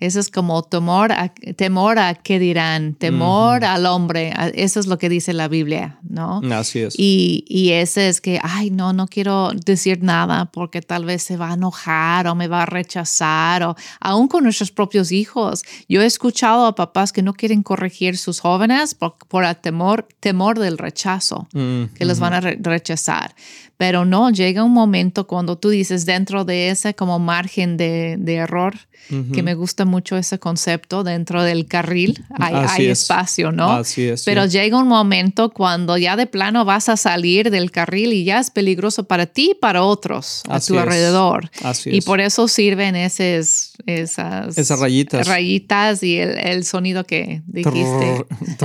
Eso 0.00 0.20
es 0.20 0.28
como 0.28 0.62
temor 0.64 1.12
a, 1.12 1.32
temor 1.56 1.98
a 2.00 2.14
qué 2.14 2.40
dirán, 2.40 2.94
temor 2.94 3.64
al 3.64 3.86
hombre. 3.86 4.34
Eso 4.54 4.80
es 4.80 4.86
lo 4.86 4.98
que 4.98 5.08
dice 5.08 5.32
la 5.32 5.46
Biblia, 5.46 6.00
¿no? 6.02 6.42
Así 6.52 6.80
es. 6.80 6.94
Y, 6.98 7.44
y 7.48 7.70
ese 7.70 8.08
es 8.08 8.20
que, 8.20 8.40
ay, 8.42 8.70
no, 8.70 8.92
no 8.92 9.06
quiero 9.06 9.52
decir 9.52 10.02
nada 10.02 10.46
porque 10.46 10.82
tal 10.82 11.04
vez 11.04 11.22
se 11.22 11.36
va 11.36 11.50
a 11.50 11.54
enojar 11.54 12.26
o 12.26 12.34
me 12.34 12.48
va 12.48 12.64
a 12.64 12.66
rechazar 12.66 13.62
o 13.62 13.76
aún 14.00 14.26
con 14.26 14.42
nuestros 14.42 14.72
propios 14.72 15.12
hijos. 15.12 15.62
Yo 15.88 16.02
he 16.02 16.06
escuchado 16.06 16.66
a 16.66 16.74
papás 16.74 17.12
que 17.12 17.22
no 17.22 17.34
quieren 17.34 17.62
corregir 17.62 18.18
sus 18.18 18.40
jóvenes 18.40 18.94
por, 18.94 19.16
por 19.28 19.44
el 19.44 19.56
temor, 19.56 20.08
temor 20.18 20.58
del 20.58 20.76
rechazo, 20.76 21.46
que 21.52 22.04
los 22.04 22.18
van 22.18 22.34
a 22.34 22.40
rechazar. 22.40 23.34
Pero 23.76 24.04
no, 24.04 24.30
llega 24.30 24.62
un 24.62 24.72
momento 24.72 25.26
cuando 25.26 25.56
tú 25.58 25.68
dices 25.70 26.06
dentro 26.06 26.44
de 26.44 26.70
ese 26.70 26.94
como 26.94 27.18
margen 27.18 27.76
de, 27.76 28.16
de 28.18 28.34
error, 28.34 28.74
que 29.34 29.42
me 29.42 29.54
gusta 29.54 29.84
mucho 29.84 30.16
ese 30.16 30.38
concepto, 30.38 31.04
dentro 31.04 31.42
del 31.42 31.66
carril 31.66 32.24
hay, 32.38 32.86
espacio, 32.86 33.52
¿no? 33.52 33.70
Así 33.70 34.08
es. 34.08 34.24
Pero 34.24 34.46
llega 34.46 34.78
un 34.78 34.88
momento 34.88 35.50
cuando 35.50 35.98
ya 35.98 36.16
de 36.16 36.26
plano 36.26 36.64
vas 36.64 36.88
a 36.88 36.96
salir 36.96 37.50
del 37.50 37.70
carril 37.70 38.14
y 38.14 38.24
ya 38.24 38.40
es 38.40 38.50
peligroso 38.50 39.04
para 39.04 39.26
ti 39.26 39.50
y 39.50 39.54
para 39.54 39.82
otros 39.82 40.42
a 40.48 40.58
tu 40.58 40.78
alrededor. 40.78 41.50
Así 41.62 41.90
y 41.90 42.00
por 42.00 42.20
eso 42.20 42.48
sirven 42.48 42.96
esas, 42.96 43.74
esas, 43.84 44.56
esas 44.56 44.78
rayitas. 44.78 45.28
Rayitas 45.28 46.02
y 46.02 46.18
el, 46.18 46.38
el 46.38 46.64
sonido 46.64 47.04
que 47.04 47.42
dijiste. 47.46 48.24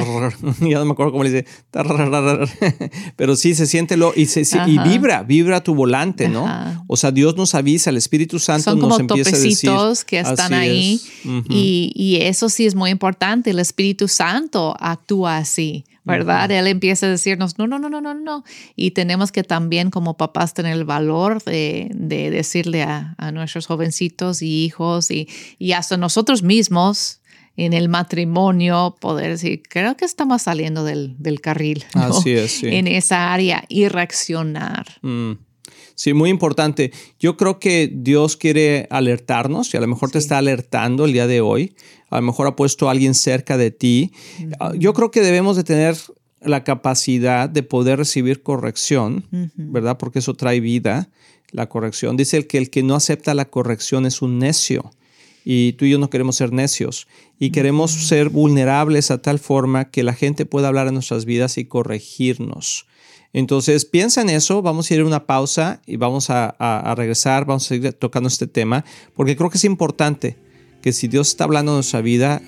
no 0.61 0.85
me 0.85 0.91
acuerdo 0.91 1.11
cómo 1.11 1.23
le 1.23 1.31
dice, 1.31 1.45
pero 3.17 3.35
sí 3.35 3.55
se 3.55 3.65
siente 3.65 3.97
lo 3.97 4.13
y, 4.15 4.27
se, 4.27 4.41
y 4.67 4.77
vibra, 4.99 5.23
vibra 5.23 5.63
tu 5.63 5.75
volante, 5.75 6.29
¿no? 6.29 6.47
O 6.87 6.97
sea, 6.97 7.11
Dios 7.11 7.35
nos 7.35 7.55
avisa, 7.55 7.89
el 7.89 7.97
Espíritu 7.97 8.39
Santo 8.39 8.63
Son 8.63 8.79
nos 8.79 8.99
empieza 8.99 9.35
a 9.35 9.39
decir. 9.39 9.69
que 10.05 10.19
están 10.19 10.53
ahí 10.53 11.01
y, 11.49 11.91
y 11.95 12.17
eso 12.21 12.49
sí 12.49 12.65
es 12.65 12.75
muy 12.75 12.89
importante, 12.89 13.51
el 13.51 13.59
Espíritu 13.59 14.07
Santo 14.07 14.75
actúa 14.79 15.37
así. 15.37 15.85
¿verdad? 16.09 16.49
Él 16.51 16.67
empieza 16.67 17.05
a 17.05 17.09
decirnos, 17.09 17.57
no, 17.57 17.67
no, 17.67 17.77
no, 17.79 17.89
no, 17.89 18.01
no, 18.01 18.13
no. 18.13 18.43
Y 18.75 18.91
tenemos 18.91 19.31
que 19.31 19.43
también 19.43 19.91
como 19.91 20.17
papás 20.17 20.53
tener 20.53 20.73
el 20.73 20.83
valor 20.83 21.43
de, 21.43 21.89
decirle 22.31 22.83
a, 22.83 23.15
nuestros 23.31 23.67
jovencitos 23.67 24.41
y 24.41 24.65
hijos 24.65 25.11
y, 25.11 25.27
y 25.59 25.73
hasta 25.73 25.97
nosotros 25.97 26.41
mismos 26.41 27.18
en 27.59 27.73
el 27.73 27.89
matrimonio 27.89 28.95
poder 28.99 29.31
decir, 29.31 29.61
creo 29.67 29.97
que 29.97 30.05
estamos 30.05 30.43
saliendo 30.43 30.83
del, 30.85 31.17
carril 31.41 31.83
Así 31.93 32.31
es, 32.31 32.63
en 32.63 32.87
esa 32.87 33.33
área 33.33 33.65
y 33.67 33.87
reaccionar. 33.89 34.85
Mm. 35.01 35.33
Sí, 35.93 36.13
muy 36.13 36.29
importante. 36.29 36.93
Yo 37.19 37.35
creo 37.35 37.59
que 37.59 37.91
Dios 37.93 38.37
quiere 38.37 38.87
alertarnos 38.89 39.73
y 39.73 39.77
a 39.77 39.81
lo 39.81 39.87
mejor 39.87 40.09
te 40.11 40.17
está 40.17 40.37
alertando 40.37 41.03
el 41.03 41.11
día 41.11 41.27
de 41.27 41.41
hoy. 41.41 41.75
A 42.09 42.15
lo 42.17 42.21
mejor 42.21 42.47
ha 42.47 42.55
puesto 42.55 42.87
a 42.87 42.91
alguien 42.91 43.13
cerca 43.13 43.57
de 43.57 43.71
ti. 43.71 44.13
Ah, 44.61 44.71
yo 44.77 44.93
creo 44.93 45.11
que 45.11 45.19
debemos 45.19 45.57
de 45.57 45.65
tener 45.65 45.97
la 46.39 46.63
capacidad 46.63 47.49
de 47.49 47.63
poder 47.63 47.97
recibir 47.97 48.41
corrección, 48.41 49.25
¿verdad? 49.55 49.97
Porque 49.97 50.19
eso 50.19 50.35
trae 50.35 50.61
vida, 50.61 51.09
la 51.51 51.67
corrección. 51.67 52.15
Dice 52.15 52.37
el 52.37 52.47
que 52.47 52.59
el 52.59 52.69
que 52.69 52.81
no 52.81 52.95
acepta 52.95 53.33
la 53.33 53.49
corrección 53.49 54.05
es 54.05 54.21
un 54.21 54.39
necio. 54.39 54.91
Y 55.51 55.73
tú 55.73 55.85
y 55.85 55.89
yo 55.89 55.97
no 55.97 56.11
queremos 56.11 56.35
ser 56.35 56.53
necios 56.53 57.07
y 57.39 57.49
queremos 57.49 57.89
ser 57.89 58.29
vulnerables 58.29 59.09
a 59.09 59.19
tal 59.19 59.39
forma 59.39 59.89
que 59.89 60.03
la 60.03 60.13
gente 60.13 60.45
pueda 60.45 60.67
hablar 60.67 60.87
en 60.87 60.93
nuestras 60.93 61.25
vidas 61.25 61.57
y 61.57 61.65
corregirnos. 61.65 62.85
Entonces, 63.33 63.83
piensa 63.83 64.21
en 64.21 64.29
eso, 64.29 64.61
vamos 64.61 64.91
a 64.91 64.93
ir 64.93 64.99
a 64.99 65.05
una 65.05 65.25
pausa 65.25 65.81
y 65.87 65.95
vamos 65.95 66.29
a, 66.29 66.93
regresar, 66.95 67.45
vamos 67.45 67.65
a 67.65 67.69
seguir 67.69 67.93
tocando 67.93 68.27
este 68.27 68.45
tema, 68.45 68.85
porque 69.15 69.35
creo 69.35 69.49
que 69.49 69.57
es 69.57 69.65
importante 69.65 70.37
que 70.83 70.93
si 70.93 71.07
Dios 71.07 71.29
está 71.29 71.45
hablando 71.45 71.71
de 71.71 71.77
nuestra 71.77 72.01
vida, 72.01 72.43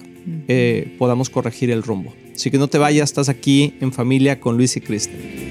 eh, 0.48 0.96
podamos 1.00 1.32
corregir 1.32 1.72
el 1.72 1.82
rumbo. 1.82 2.14
Así 2.36 2.52
que 2.52 2.60
no 2.60 2.68
te 2.68 2.78
vayas, 2.78 3.10
estás 3.10 3.30
aquí 3.30 3.78
en 3.82 3.94
familia 3.94 4.40
con 4.40 4.58
Luis 4.58 4.78
y 4.78 4.82
Cristian. 4.82 5.51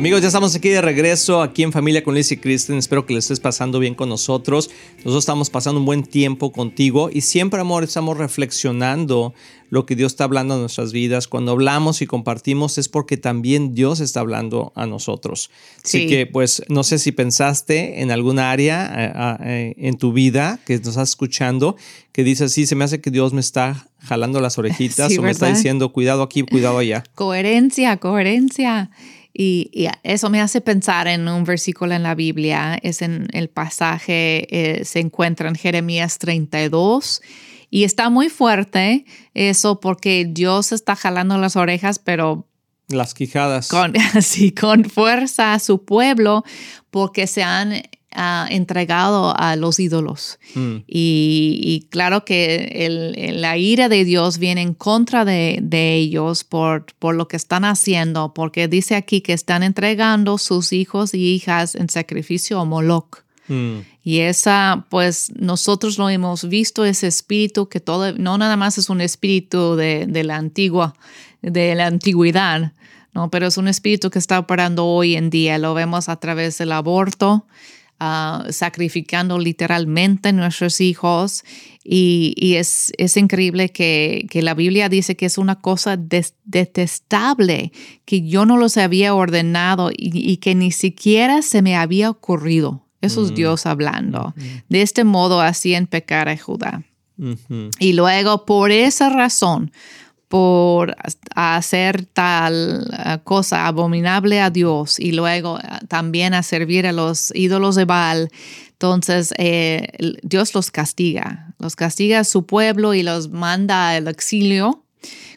Amigos, 0.00 0.22
ya 0.22 0.28
estamos 0.28 0.56
aquí 0.56 0.70
de 0.70 0.80
regreso, 0.80 1.42
aquí 1.42 1.62
en 1.62 1.72
Familia 1.72 2.02
con 2.02 2.14
Liz 2.14 2.32
y 2.32 2.38
Kristen. 2.38 2.78
Espero 2.78 3.04
que 3.04 3.12
les 3.12 3.24
estés 3.24 3.38
pasando 3.38 3.78
bien 3.78 3.94
con 3.94 4.08
nosotros. 4.08 4.70
Nosotros 4.96 5.24
estamos 5.24 5.50
pasando 5.50 5.78
un 5.78 5.84
buen 5.84 6.04
tiempo 6.04 6.52
contigo 6.52 7.10
y 7.12 7.20
siempre, 7.20 7.60
amor, 7.60 7.84
estamos 7.84 8.16
reflexionando 8.16 9.34
lo 9.68 9.84
que 9.84 9.96
Dios 9.96 10.12
está 10.12 10.24
hablando 10.24 10.54
en 10.54 10.60
nuestras 10.60 10.92
vidas. 10.94 11.28
Cuando 11.28 11.52
hablamos 11.52 12.00
y 12.00 12.06
compartimos 12.06 12.78
es 12.78 12.88
porque 12.88 13.18
también 13.18 13.74
Dios 13.74 14.00
está 14.00 14.20
hablando 14.20 14.72
a 14.74 14.86
nosotros. 14.86 15.50
Así 15.84 16.06
que, 16.06 16.24
pues, 16.24 16.62
no 16.70 16.82
sé 16.82 16.98
si 16.98 17.12
pensaste 17.12 18.00
en 18.00 18.10
alguna 18.10 18.50
área 18.50 18.90
eh, 18.96 19.38
eh, 19.44 19.74
en 19.76 19.98
tu 19.98 20.14
vida 20.14 20.60
que 20.64 20.78
nos 20.78 20.88
estás 20.88 21.10
escuchando 21.10 21.76
que 22.12 22.24
dice 22.24 22.44
así, 22.44 22.66
se 22.66 22.74
me 22.74 22.84
hace 22.84 23.02
que 23.02 23.10
Dios 23.10 23.34
me 23.34 23.40
está 23.40 23.86
jalando 24.00 24.40
las 24.40 24.56
orejitas 24.56 25.16
o 25.16 25.22
me 25.22 25.30
está 25.30 25.48
diciendo, 25.48 25.92
cuidado 25.92 26.22
aquí, 26.22 26.40
cuidado 26.40 26.78
allá. 26.78 27.04
Coherencia, 27.14 27.98
coherencia. 27.98 28.90
Y, 29.32 29.88
eso 30.02 30.30
me 30.30 30.40
hace 30.40 30.60
pensar 30.60 31.06
en 31.06 31.28
un 31.28 31.44
versículo 31.44 31.94
en 31.94 32.02
la 32.02 32.14
Biblia, 32.14 32.78
es 32.82 33.02
en 33.02 33.28
el 33.32 33.48
pasaje, 33.48 34.46
eh, 34.50 34.84
se 34.84 35.00
encuentra 35.00 35.48
en 35.48 35.54
Jeremías 35.54 36.18
32. 36.18 37.22
Y 37.70 37.84
está 37.84 38.10
muy 38.10 38.28
fuerte 38.28 39.04
eso 39.34 39.78
porque 39.80 40.26
Dios 40.28 40.72
está 40.72 40.96
jalando 40.96 41.38
las 41.38 41.56
orejas, 41.56 41.98
pero... 41.98 42.46
Las 42.88 43.14
quijadas. 43.14 43.68
Con, 43.68 43.94
sí, 44.20 44.50
con 44.50 44.84
fuerza 44.84 45.54
a 45.54 45.60
su 45.60 45.84
pueblo 45.84 46.44
porque 46.90 47.28
se 47.28 47.44
han 47.44 47.82
entregado 48.12 49.34
a 49.38 49.56
los 49.56 49.78
ídolos. 49.78 50.38
Mm. 50.54 50.76
Y, 50.86 51.86
claro 51.90 52.24
que 52.24 53.32
la 53.34 53.56
ira 53.56 53.88
de 53.88 54.04
Dios 54.04 54.38
viene 54.38 54.62
en 54.62 54.74
contra 54.74 55.24
de, 55.24 55.60
ellos 55.94 56.44
por, 56.44 56.86
por, 56.98 57.14
lo 57.14 57.28
que 57.28 57.36
están 57.36 57.64
haciendo, 57.64 58.34
porque 58.34 58.68
dice 58.68 58.96
aquí 58.96 59.20
que 59.20 59.32
están 59.32 59.62
entregando 59.62 60.38
sus 60.38 60.72
hijos 60.72 61.14
y 61.14 61.34
hijas 61.34 61.74
en 61.74 61.88
sacrificio 61.88 62.60
a 62.60 62.64
Moloch. 62.64 63.22
Mm. 63.48 63.78
Y 64.02 64.20
esa, 64.20 64.86
pues 64.88 65.32
nosotros 65.36 65.98
lo 65.98 66.08
hemos 66.08 66.48
visto, 66.48 66.84
ese 66.84 67.06
espíritu 67.06 67.68
que 67.68 67.80
todo, 67.80 68.12
no 68.12 68.38
nada 68.38 68.56
más 68.56 68.78
es 68.78 68.88
un 68.88 69.00
espíritu 69.00 69.76
de, 69.76 70.06
de 70.06 70.24
la 70.24 70.36
antigua, 70.36 70.94
de 71.42 71.74
la 71.74 71.86
antigüedad, 71.86 72.72
no, 73.12 73.30
pero 73.30 73.46
es 73.46 73.56
un 73.56 73.68
espíritu 73.68 74.10
que 74.10 74.18
está 74.18 74.38
operando 74.38 74.86
hoy 74.86 75.16
en 75.16 75.30
día. 75.30 75.58
Lo 75.58 75.74
vemos 75.74 76.08
a 76.08 76.16
través 76.16 76.58
del 76.58 76.72
aborto, 76.72 77.46
ah, 78.00 78.46
sacrificando 78.50 79.38
literalmente 79.38 80.32
nuestros 80.32 80.80
hijos 80.80 81.44
y, 81.82 82.54
es, 82.56 82.92
es, 82.98 83.16
increíble 83.16 83.70
que, 83.70 84.28
la 84.42 84.54
Biblia 84.54 84.88
dice 84.88 85.16
que 85.16 85.26
es 85.26 85.38
una 85.38 85.60
cosa 85.60 85.96
detestable, 85.96 87.72
que 88.04 88.22
yo 88.22 88.44
no 88.44 88.56
los 88.58 88.76
había 88.76 89.14
ordenado 89.14 89.90
y, 89.96 90.36
que 90.38 90.54
ni 90.54 90.72
siquiera 90.72 91.42
se 91.42 91.62
me 91.62 91.76
había 91.76 92.10
ocurrido. 92.10 92.86
Eso 93.00 93.24
es 93.24 93.32
mm. 93.32 93.34
Dios 93.34 93.66
hablando. 93.66 94.34
De 94.68 94.82
este 94.82 95.04
modo 95.04 95.40
hacían 95.40 95.86
pecar 95.86 96.28
a 96.28 96.36
Judá. 96.36 96.84
Y 97.78 97.92
luego, 97.92 98.44
por 98.46 98.70
esa 98.70 99.08
razón, 99.08 99.72
por 100.30 100.94
hacer 101.34 102.04
tal 102.04 102.88
eh, 103.04 103.18
cosa 103.24 103.66
abominable 103.66 104.40
a 104.40 104.48
Dios 104.48 105.00
y 105.00 105.10
luego 105.10 105.58
eh, 105.58 105.62
también 105.88 106.34
a 106.34 106.44
servir 106.44 106.86
a 106.86 106.92
los 106.92 107.34
ídolos 107.34 107.74
de 107.74 107.84
Baal, 107.84 108.30
entonces 108.70 109.34
eh, 109.38 109.88
Dios 110.22 110.54
los 110.54 110.70
castiga, 110.70 111.52
los 111.58 111.74
castiga 111.74 112.20
a 112.20 112.24
su 112.24 112.46
pueblo 112.46 112.94
y 112.94 113.02
los 113.02 113.30
manda 113.30 113.90
al 113.90 114.06
exilio 114.06 114.84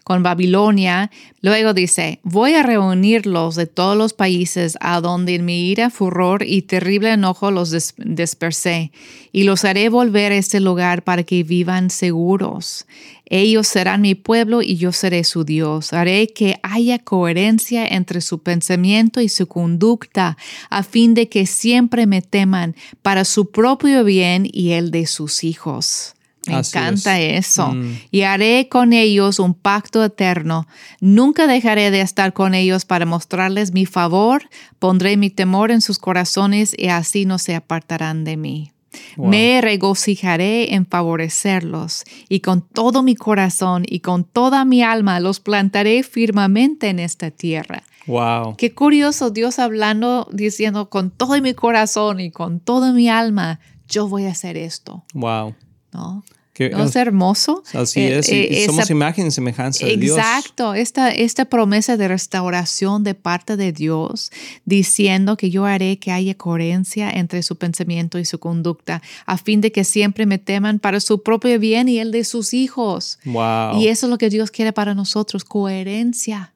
con 0.04 0.24
Babilonia. 0.24 1.12
Luego 1.42 1.74
dice, 1.74 2.20
voy 2.24 2.54
a 2.54 2.64
reunirlos 2.64 3.56
de 3.56 3.68
todos 3.68 3.98
los 3.98 4.14
países 4.14 4.78
a 4.82 5.02
donde 5.02 5.36
en 5.36 5.46
mi 5.46 5.70
ira, 5.70 5.90
furor 5.90 6.44
y 6.46 6.64
terrible 6.64 7.12
enojo 7.12 7.52
los 7.52 7.96
dispersé, 7.98 8.92
y 9.32 9.44
los 9.44 9.66
haré 9.66 9.90
volver 9.90 10.32
a 10.32 10.38
este 10.38 10.60
lugar 10.60 11.04
para 11.04 11.24
que 11.24 11.44
vivan 11.44 11.90
seguros. 11.90 12.86
Ellos 13.26 13.68
serán 13.68 14.02
mi 14.02 14.16
pueblo 14.16 14.62
y 14.62 14.76
yo 14.76 14.92
seré 14.92 15.24
su 15.24 15.44
Dios. 15.44 15.94
Haré 15.94 16.28
que 16.28 16.60
haya 16.62 17.00
coherencia 17.00 17.88
entre 17.88 18.22
su 18.22 18.44
pensamiento 18.44 19.22
y 19.22 19.30
su 19.30 19.48
conducta, 19.48 20.38
a 20.70 20.84
fin 20.84 21.14
de 21.14 21.30
que 21.30 21.48
siempre 21.48 22.06
me 22.06 22.22
teman 22.22 22.76
para 23.02 23.26
su 23.26 23.50
propio 23.50 24.04
bien 24.04 24.48
y 24.52 24.72
el 24.74 24.92
de 24.92 25.08
sus 25.08 25.44
hijos. 25.44 26.14
Me 26.48 26.58
encanta 26.60 27.20
eso. 27.20 27.70
Mm. 27.70 27.98
Y 28.12 28.22
haré 28.24 28.68
con 28.70 28.94
ellos 28.94 29.40
un 29.40 29.54
pacto 29.54 30.04
eterno. 30.04 30.68
Nunca 31.00 31.48
dejaré 31.48 31.92
de 31.92 32.02
estar 32.02 32.34
con 32.34 32.54
ellos 32.54 32.86
para 32.86 33.06
mostrarles 33.06 33.72
mi 33.72 33.86
favor. 33.86 34.50
Pondré 34.80 35.18
mi 35.18 35.30
temor 35.30 35.72
en 35.72 35.82
sus 35.82 36.00
corazones 36.00 36.76
y 36.78 36.88
así 36.88 37.26
no 37.26 37.38
se 37.38 37.56
apartarán 37.56 38.24
de 38.24 38.38
mí. 38.38 38.74
Me 39.18 39.60
regocijaré 39.62 40.76
en 40.76 40.86
favorecerlos 40.86 42.04
y 42.30 42.42
con 42.42 42.62
todo 42.62 43.02
mi 43.04 43.16
corazón 43.16 43.84
y 43.88 44.02
con 44.02 44.24
toda 44.24 44.66
mi 44.66 44.84
alma 44.84 45.20
los 45.20 45.40
plantaré 45.40 46.04
firmemente 46.04 46.90
en 46.90 47.00
esta 47.00 47.32
tierra. 47.32 47.84
Wow. 48.06 48.56
Qué 48.58 48.74
curioso 48.74 49.30
Dios 49.32 49.60
hablando, 49.60 50.28
diciendo 50.32 50.90
con 50.90 51.10
todo 51.10 51.40
mi 51.42 51.54
corazón 51.54 52.20
y 52.20 52.32
con 52.32 52.60
toda 52.60 52.92
mi 52.92 53.10
alma, 53.10 53.60
yo 53.88 54.08
voy 54.08 54.26
a 54.26 54.32
hacer 54.32 54.58
esto. 54.58 55.06
Wow. 55.14 55.56
¿No? 55.94 56.24
¿No 56.60 56.84
es 56.84 56.96
hermoso? 56.96 57.64
Así 57.74 58.02
eh, 58.02 58.20
es, 58.20 58.30
eh, 58.30 58.64
somos 58.68 58.90
imagen 58.92 59.26
y 59.26 59.32
semejanza 59.32 59.88
de 59.88 59.98
Dios. 59.98 60.18
Exacto, 60.18 60.76
esta, 60.76 61.10
esta 61.10 61.46
promesa 61.46 61.98
de 61.98 62.08
restauración 62.08 63.04
de 63.04 63.16
parte 63.16 63.58
de 63.58 63.72
Dios, 63.72 64.32
diciendo 64.64 65.36
que 65.36 65.50
yo 65.50 65.66
haré 65.66 65.98
que 65.98 66.12
haya 66.12 66.36
coherencia 66.36 67.10
entre 67.10 67.42
su 67.42 67.56
pensamiento 67.58 68.20
y 68.20 68.26
su 68.26 68.38
conducta, 68.40 69.02
a 69.26 69.38
fin 69.38 69.62
de 69.62 69.72
que 69.72 69.84
siempre 69.84 70.28
me 70.28 70.38
teman 70.38 70.78
para 70.78 71.00
su 71.00 71.24
propio 71.24 71.58
bien 71.58 71.90
y 71.90 71.98
el 71.98 72.12
de 72.12 72.24
sus 72.24 72.54
hijos. 72.54 73.18
Wow. 73.26 73.80
Y 73.80 73.88
eso 73.88 74.06
es 74.06 74.10
lo 74.12 74.20
que 74.20 74.30
Dios 74.30 74.52
quiere 74.52 74.74
para 74.74 74.94
nosotros, 74.94 75.44
coherencia 75.44 76.53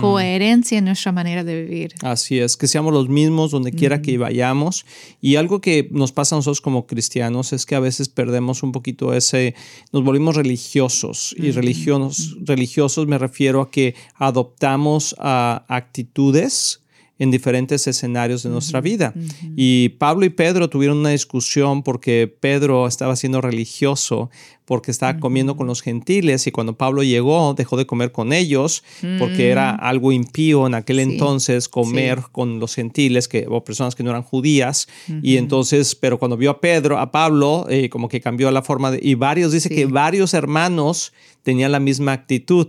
coherencia 0.00 0.78
en 0.78 0.86
nuestra 0.86 1.12
manera 1.12 1.44
de 1.44 1.62
vivir. 1.62 1.94
Así 2.02 2.38
es, 2.38 2.56
que 2.56 2.66
seamos 2.66 2.94
los 2.94 3.08
mismos 3.08 3.50
donde 3.50 3.72
quiera 3.72 4.00
que 4.00 4.16
vayamos. 4.16 4.86
Y 5.20 5.36
algo 5.36 5.60
que 5.60 5.88
nos 5.90 6.12
pasa 6.12 6.34
a 6.34 6.38
nosotros 6.38 6.60
como 6.60 6.86
cristianos 6.86 7.52
es 7.52 7.66
que 7.66 7.74
a 7.74 7.80
veces 7.80 8.08
perdemos 8.08 8.62
un 8.62 8.72
poquito 8.72 9.12
ese, 9.12 9.54
nos 9.92 10.02
volvimos 10.02 10.36
religiosos. 10.36 11.34
Y 11.36 11.50
religiosos, 11.50 12.36
religiosos 12.42 13.06
me 13.06 13.18
refiero 13.18 13.60
a 13.60 13.70
que 13.70 13.94
adoptamos 14.14 15.14
a 15.18 15.64
actitudes 15.68 16.79
en 17.20 17.30
diferentes 17.30 17.86
escenarios 17.86 18.42
de 18.42 18.48
nuestra 18.48 18.80
vida. 18.80 19.14
Y 19.54 19.90
Pablo 19.90 20.24
y 20.24 20.30
Pedro 20.30 20.70
tuvieron 20.70 20.98
una 20.98 21.10
discusión 21.10 21.82
porque 21.82 22.34
Pedro 22.40 22.88
estaba 22.88 23.14
siendo 23.14 23.42
religioso 23.42 24.30
porque 24.64 24.92
estaba 24.92 25.18
comiendo 25.18 25.56
con 25.56 25.66
los 25.66 25.82
gentiles 25.82 26.46
y 26.46 26.52
cuando 26.52 26.78
Pablo 26.78 27.02
llegó 27.02 27.54
dejó 27.54 27.76
de 27.76 27.86
comer 27.86 28.12
con 28.12 28.32
ellos 28.32 28.84
porque 29.18 29.50
era 29.50 29.72
mm. 29.72 29.78
algo 29.80 30.12
impío 30.12 30.64
en 30.68 30.76
aquel 30.76 31.00
entonces 31.00 31.68
comer 31.68 32.20
con 32.30 32.60
los 32.60 32.76
gentiles 32.76 33.26
que, 33.26 33.46
o 33.48 33.64
personas 33.64 33.96
que 33.96 34.04
no 34.04 34.10
eran 34.10 34.22
judías 34.22 34.86
y 35.22 35.38
entonces, 35.38 35.96
pero 35.96 36.20
cuando 36.20 36.36
vio 36.36 36.52
a 36.52 36.60
Pedro, 36.60 36.98
a 36.98 37.10
Pablo, 37.10 37.66
eh, 37.68 37.88
como 37.90 38.08
que 38.08 38.20
cambió 38.20 38.48
la 38.52 38.62
forma 38.62 38.92
de, 38.92 39.00
y 39.02 39.14
varios, 39.14 39.50
dice 39.50 39.68
que 39.68 39.86
varios 39.86 40.34
hermanos 40.34 41.12
tenían 41.42 41.72
la 41.72 41.80
misma 41.80 42.12
actitud. 42.12 42.68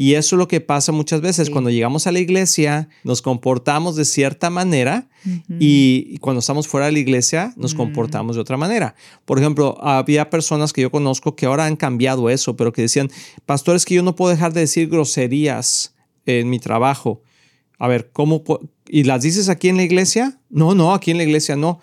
Y 0.00 0.14
eso 0.14 0.36
es 0.36 0.38
lo 0.38 0.46
que 0.46 0.60
pasa 0.60 0.92
muchas 0.92 1.22
veces. 1.22 1.50
Cuando 1.50 1.70
llegamos 1.70 2.06
a 2.06 2.12
la 2.12 2.20
iglesia, 2.20 2.88
nos 3.02 3.20
comportamos 3.20 3.96
de 3.96 4.04
cierta 4.04 4.48
manera 4.48 5.08
y 5.58 6.18
cuando 6.18 6.38
estamos 6.38 6.68
fuera 6.68 6.86
de 6.86 6.92
la 6.92 7.00
iglesia, 7.00 7.52
nos 7.56 7.74
mm. 7.74 7.76
comportamos 7.76 8.36
de 8.36 8.42
otra 8.42 8.56
manera. 8.56 8.94
Por 9.24 9.40
ejemplo, 9.40 9.76
había 9.82 10.30
personas 10.30 10.72
que 10.72 10.82
yo 10.82 10.92
conozco 10.92 11.34
que 11.34 11.46
ahora 11.46 11.64
han 11.64 11.74
cambiado 11.74 12.30
eso, 12.30 12.54
pero 12.54 12.72
que 12.72 12.82
decían, 12.82 13.10
pastores, 13.44 13.84
que 13.84 13.96
yo 13.96 14.04
no 14.04 14.14
puedo 14.14 14.30
dejar 14.30 14.52
de 14.52 14.60
decir 14.60 14.88
groserías 14.88 15.96
en 16.26 16.48
mi 16.48 16.60
trabajo. 16.60 17.24
A 17.76 17.88
ver, 17.88 18.10
¿cómo? 18.12 18.44
¿Y 18.86 19.02
las 19.02 19.22
dices 19.22 19.48
aquí 19.48 19.68
en 19.68 19.78
la 19.78 19.82
iglesia? 19.82 20.38
No, 20.48 20.76
no, 20.76 20.94
aquí 20.94 21.10
en 21.10 21.16
la 21.16 21.24
iglesia 21.24 21.56
no. 21.56 21.80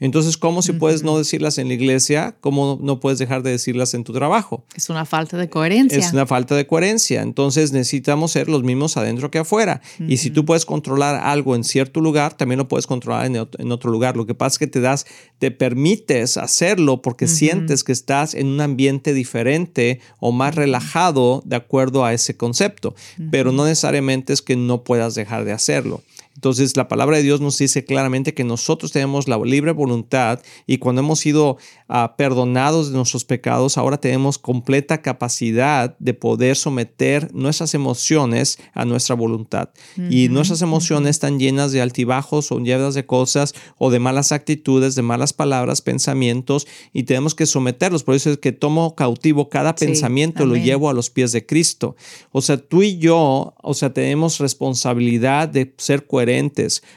Entonces, 0.00 0.36
¿cómo 0.36 0.60
si 0.60 0.72
puedes 0.72 1.04
no 1.04 1.16
decirlas 1.16 1.56
en 1.58 1.68
la 1.68 1.74
iglesia? 1.74 2.34
¿Cómo 2.40 2.78
no 2.82 2.98
puedes 2.98 3.20
dejar 3.20 3.44
de 3.44 3.52
decirlas 3.52 3.94
en 3.94 4.02
tu 4.02 4.12
trabajo? 4.12 4.64
Es 4.74 4.90
una 4.90 5.04
falta 5.04 5.36
de 5.36 5.48
coherencia. 5.48 5.98
Es 5.98 6.12
una 6.12 6.26
falta 6.26 6.56
de 6.56 6.66
coherencia. 6.66 7.22
Entonces 7.22 7.72
necesitamos 7.72 8.32
ser 8.32 8.48
los 8.48 8.64
mismos 8.64 8.96
adentro 8.96 9.30
que 9.30 9.38
afuera. 9.38 9.80
Y 10.08 10.16
si 10.16 10.30
tú 10.30 10.44
puedes 10.44 10.66
controlar 10.66 11.14
algo 11.14 11.54
en 11.54 11.62
cierto 11.62 12.00
lugar, 12.00 12.36
también 12.36 12.58
lo 12.58 12.66
puedes 12.66 12.88
controlar 12.88 13.26
en 13.26 13.36
otro, 13.72 13.90
lugar. 13.90 14.16
Lo 14.16 14.26
que 14.26 14.34
pasa 14.34 14.54
es 14.54 14.58
que 14.58 14.66
te 14.66 14.80
das, 14.80 15.06
te 15.38 15.52
permites 15.52 16.36
hacerlo 16.36 17.00
porque 17.00 17.28
sientes 17.28 17.84
que 17.84 17.92
estás 17.92 18.34
en 18.34 18.48
un 18.48 18.60
ambiente 18.60 19.14
diferente 19.14 20.00
o 20.18 20.32
más 20.32 20.56
relajado 20.56 21.42
de 21.46 21.56
acuerdo 21.56 22.04
a 22.04 22.12
ese 22.12 22.36
concepto. 22.36 22.96
Pero 23.30 23.52
no 23.52 23.64
necesariamente 23.64 24.32
es 24.32 24.42
que 24.42 24.56
no 24.56 24.82
puedas 24.82 25.14
dejar 25.14 25.44
de 25.44 25.52
hacerlo. 25.52 26.02
Entonces 26.34 26.76
la 26.76 26.88
palabra 26.88 27.16
de 27.16 27.22
Dios 27.22 27.40
nos 27.40 27.56
dice 27.58 27.84
claramente 27.84 28.34
que 28.34 28.44
nosotros 28.44 28.92
tenemos 28.92 29.28
la 29.28 29.38
libre 29.38 29.72
voluntad 29.72 30.40
y 30.66 30.78
cuando 30.78 31.00
hemos 31.00 31.20
sido 31.20 31.58
ah, 31.88 32.14
perdonados 32.18 32.90
de 32.90 32.96
nuestros 32.96 33.24
pecados, 33.24 33.78
ahora 33.78 33.98
tenemos 33.98 34.38
completa 34.38 35.00
capacidad 35.00 35.96
de 35.98 36.14
poder 36.14 36.56
someter 36.56 37.32
nuestras 37.32 37.74
emociones 37.74 38.58
a 38.72 38.84
nuestra 38.84 39.14
voluntad. 39.14 39.70
Y 40.10 40.28
nuestras 40.28 40.62
emociones 40.62 41.10
están 41.10 41.38
llenas 41.38 41.72
de 41.72 41.80
altibajos 41.80 42.50
o 42.50 42.58
llenas 42.58 42.94
de 42.94 43.06
cosas 43.06 43.54
o 43.78 43.90
de 43.90 44.00
malas 44.00 44.32
actitudes, 44.32 44.94
de 44.94 45.02
malas 45.02 45.32
palabras, 45.32 45.82
pensamientos 45.82 46.66
y 46.92 47.04
tenemos 47.04 47.34
que 47.34 47.46
someterlos. 47.46 48.02
Por 48.02 48.14
eso 48.14 48.30
es 48.30 48.38
que 48.38 48.52
tomo 48.52 48.94
cautivo 48.96 49.48
cada 49.48 49.74
pensamiento 49.74 50.44
y 50.44 50.46
lo 50.46 50.56
llevo 50.56 50.90
a 50.90 50.94
los 50.94 51.10
pies 51.10 51.32
de 51.32 51.46
Cristo. 51.46 51.96
O 52.32 52.42
sea, 52.42 52.56
tú 52.56 52.82
y 52.82 52.98
yo, 52.98 53.54
o 53.62 53.74
sea, 53.74 53.92
tenemos 53.92 54.38
responsabilidad 54.38 55.48
de 55.48 55.74
ser 55.78 56.06
coherentes 56.06 56.23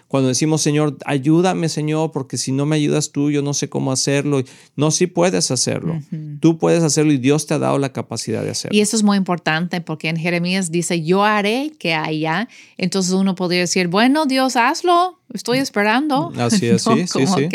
cuando 0.08 0.30
decimos, 0.30 0.62
Señor, 0.62 0.98
ayúdame, 1.06 1.70
Señor, 1.70 2.12
porque 2.12 2.38
si 2.38 2.52
no 2.52 2.66
me 2.66 2.76
ayudas 2.76 3.12
tú, 3.12 3.32
yo 3.32 3.42
no 3.42 3.54
sé 3.54 3.70
cómo 3.70 3.92
hacerlo. 3.92 4.44
No, 4.76 4.92
sí 4.92 5.08
puedes 5.08 5.52
hacerlo. 5.52 6.00
Tú 6.40 6.58
puedes 6.58 6.84
hacerlo 6.84 7.12
y 7.12 7.18
Dios 7.18 7.48
te 7.48 7.54
ha 7.54 7.60
dado 7.60 7.78
la 7.78 7.94
capacidad 7.94 8.44
de 8.44 8.52
hacerlo. 8.52 8.78
Y 8.78 8.82
eso 8.82 8.96
es 8.96 9.04
muy 9.04 9.18
importante 9.18 9.82
porque 9.82 10.10
en 10.10 10.18
Jeremías 10.18 10.72
dice, 10.72 11.04
yo 11.04 11.24
haré 11.24 11.74
que 11.80 11.94
haya. 11.94 12.48
Entonces 12.78 13.14
uno 13.14 13.36
podría 13.36 13.62
decir, 13.62 13.88
bueno, 13.88 14.26
Dios, 14.26 14.56
hazlo. 14.56 15.20
Estoy 15.34 15.58
esperando. 15.58 16.32
Así 16.38 16.68
es, 16.68 16.84
sí, 16.84 17.08
sí, 17.08 17.28
sí. 17.28 17.50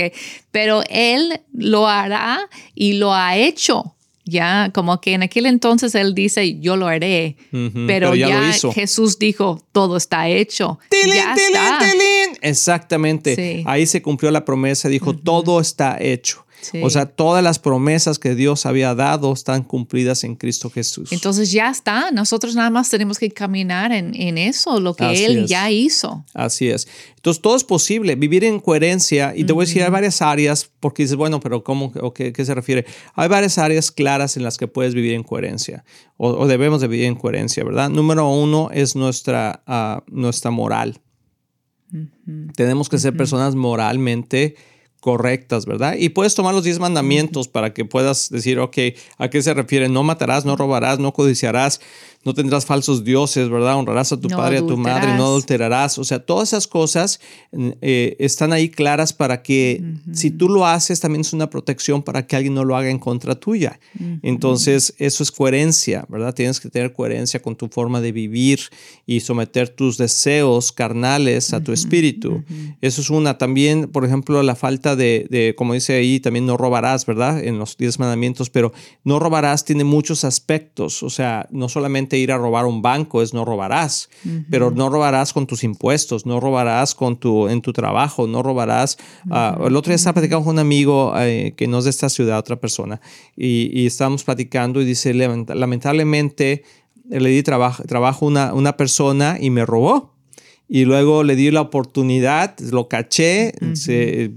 pero 0.50 0.82
Él 0.90 1.40
lo 1.52 1.88
hará 1.88 2.48
y 2.74 2.94
lo 2.94 3.14
ha 3.14 3.36
hecho. 3.36 3.94
Ya, 4.24 4.70
como 4.72 5.00
que 5.00 5.14
en 5.14 5.24
aquel 5.24 5.46
entonces 5.46 5.94
él 5.96 6.14
dice, 6.14 6.60
yo 6.60 6.76
lo 6.76 6.86
haré, 6.86 7.36
pero, 7.86 8.14
ya, 8.14 8.52
Jesús 8.72 9.18
dijo, 9.18 9.60
todo 9.72 9.96
está 9.96 10.28
hecho. 10.28 10.78
ya 11.06 11.34
está. 11.34 11.78
Exactamente. 12.40 13.64
Ahí 13.66 13.86
se 13.86 14.00
cumplió 14.00 14.30
la 14.30 14.44
promesa, 14.44 14.88
dijo, 14.88 15.16
todo 15.16 15.60
está 15.60 15.96
hecho. 16.00 16.41
O 16.82 16.90
sea, 16.90 17.06
todas 17.06 17.42
las 17.42 17.58
promesas 17.58 18.18
que 18.18 18.34
Dios 18.34 18.66
había 18.66 18.94
dado 18.94 19.32
están 19.32 19.64
cumplidas 19.64 20.24
en 20.24 20.36
Cristo 20.36 20.70
Jesús. 20.70 21.12
Entonces 21.12 21.50
ya 21.50 21.70
está, 21.70 22.10
nosotros 22.10 22.54
nada 22.54 22.70
más 22.70 22.88
tenemos 22.88 23.18
que 23.18 23.30
caminar 23.30 23.92
en, 23.92 24.38
eso, 24.38 24.80
lo 24.80 24.94
que 24.94 25.24
Él 25.24 25.46
ya 25.46 25.70
hizo. 25.70 26.24
Así 26.34 26.68
es. 26.68 26.88
Entonces 27.16 27.42
todo 27.42 27.56
es 27.56 27.64
posible, 27.64 28.16
vivir 28.16 28.44
en 28.44 28.60
coherencia. 28.60 29.32
Y 29.36 29.44
te 29.44 29.52
voy 29.52 29.64
a 29.64 29.66
decir, 29.66 29.82
hay 29.82 29.90
varias 29.90 30.22
áreas, 30.22 30.70
porque 30.80 31.02
dices, 31.02 31.16
bueno, 31.16 31.40
pero 31.40 31.62
¿cómo 31.62 31.92
o 32.00 32.12
qué, 32.12 32.32
se 32.34 32.54
refiere? 32.54 32.86
Hay 33.14 33.28
varias 33.28 33.58
áreas 33.58 33.90
claras 33.90 34.36
en 34.36 34.42
las 34.42 34.58
que 34.58 34.68
puedes 34.68 34.94
vivir 34.94 35.14
en 35.14 35.22
coherencia, 35.22 35.84
o, 36.16 36.46
debemos 36.46 36.80
de 36.80 36.88
vivir 36.88 37.06
en 37.06 37.14
coherencia, 37.14 37.64
¿verdad? 37.64 37.90
Número 37.90 38.28
uno 38.28 38.70
es 38.72 38.96
nuestra, 38.96 39.62
ah, 39.66 40.02
nuestra 40.06 40.50
moral. 40.50 41.00
Tenemos 42.56 42.88
que 42.88 42.98
ser 42.98 43.14
personas 43.14 43.54
moralmente 43.54 44.56
correctas, 45.02 45.66
¿verdad? 45.66 45.96
Y 45.98 46.10
puedes 46.10 46.36
tomar 46.36 46.54
los 46.54 46.62
diez 46.62 46.78
mandamientos 46.78 47.48
para 47.48 47.74
que 47.74 47.84
puedas 47.84 48.30
decir, 48.30 48.60
ok, 48.60 48.78
¿a 49.18 49.28
qué 49.30 49.42
se 49.42 49.52
refiere? 49.52 49.88
No 49.88 50.04
matarás, 50.04 50.44
no 50.44 50.54
robarás, 50.54 51.00
no 51.00 51.12
codiciarás, 51.12 51.80
no 52.24 52.34
tendrás 52.34 52.66
falsos 52.66 53.02
dioses, 53.02 53.50
¿verdad? 53.50 53.74
Honrarás 53.74 54.12
a 54.12 54.20
tu 54.20 54.28
padre 54.28 54.56
y 54.56 54.58
a 54.62 54.66
tu 54.66 54.76
madre, 54.76 55.16
no 55.16 55.24
adulterarás. 55.24 55.98
O 55.98 56.04
sea, 56.04 56.20
todas 56.20 56.50
esas 56.50 56.68
cosas 56.68 57.18
eh, 57.80 58.16
están 58.20 58.52
ahí 58.52 58.68
claras 58.68 59.12
para 59.12 59.42
que 59.42 59.82
si 60.12 60.30
tú 60.30 60.48
lo 60.48 60.64
haces, 60.64 61.00
también 61.00 61.22
es 61.22 61.32
una 61.32 61.50
protección 61.50 62.04
para 62.04 62.24
que 62.24 62.36
alguien 62.36 62.54
no 62.54 62.64
lo 62.64 62.76
haga 62.76 62.90
en 62.90 63.00
contra 63.00 63.34
tuya. 63.34 63.80
Entonces, 64.22 64.94
eso 64.98 65.24
es 65.24 65.32
coherencia, 65.32 66.06
¿verdad? 66.08 66.32
Tienes 66.32 66.60
que 66.60 66.70
tener 66.70 66.92
coherencia 66.92 67.42
con 67.42 67.56
tu 67.56 67.66
forma 67.66 68.00
de 68.00 68.12
vivir 68.12 68.60
y 69.04 69.18
someter 69.18 69.68
tus 69.68 69.98
deseos 69.98 70.70
carnales 70.70 71.52
a 71.52 71.60
tu 71.64 71.72
espíritu. 71.72 72.44
Eso 72.80 73.00
es 73.00 73.10
una. 73.10 73.36
También, 73.36 73.88
por 73.88 74.04
ejemplo, 74.04 74.40
la 74.44 74.54
falta 74.54 74.91
de, 74.96 75.26
de, 75.30 75.54
como 75.54 75.74
dice 75.74 75.94
ahí, 75.94 76.20
también 76.20 76.46
no 76.46 76.56
robarás, 76.56 77.06
¿verdad? 77.06 77.42
En 77.42 77.58
los 77.58 77.76
diez 77.76 77.98
mandamientos, 77.98 78.50
pero 78.50 78.72
no 79.04 79.18
robarás 79.18 79.64
tiene 79.64 79.84
muchos 79.84 80.24
aspectos. 80.24 81.02
O 81.02 81.10
sea, 81.10 81.46
no 81.50 81.68
solamente 81.68 82.18
ir 82.18 82.32
a 82.32 82.38
robar 82.38 82.66
un 82.66 82.82
banco 82.82 83.22
es 83.22 83.34
no 83.34 83.44
robarás, 83.44 84.08
pero 84.50 84.70
no 84.70 84.88
robarás 84.90 85.32
con 85.32 85.46
tus 85.46 85.64
impuestos, 85.64 86.26
no 86.26 86.40
robarás 86.40 86.94
con 86.94 87.16
tu, 87.16 87.48
en 87.48 87.62
tu 87.62 87.72
trabajo, 87.72 88.26
no 88.26 88.42
robarás. 88.42 88.98
Ah, 89.30 89.58
el 89.64 89.76
otro 89.76 89.90
día 89.90 89.96
estaba 89.96 90.14
platicando 90.14 90.44
con 90.44 90.54
un 90.54 90.58
amigo 90.60 91.12
eh, 91.18 91.54
que 91.56 91.66
no 91.66 91.78
es 91.78 91.84
de 91.84 91.90
esta 91.90 92.08
ciudad, 92.08 92.38
otra 92.38 92.56
persona, 92.56 93.00
y, 93.36 93.70
y 93.78 93.86
estábamos 93.86 94.24
platicando 94.24 94.80
y 94.80 94.84
dice, 94.84 95.14
lamentablemente 95.14 96.64
le 97.08 97.30
di 97.30 97.42
trabajo, 97.42 97.82
trabajo 97.84 98.26
una, 98.26 98.54
una 98.54 98.76
persona 98.76 99.36
y 99.40 99.50
me 99.50 99.66
robó. 99.66 100.11
Y 100.74 100.86
luego 100.86 101.22
le 101.22 101.36
di 101.36 101.50
la 101.50 101.60
oportunidad, 101.60 102.58
lo 102.60 102.88
caché, 102.88 103.52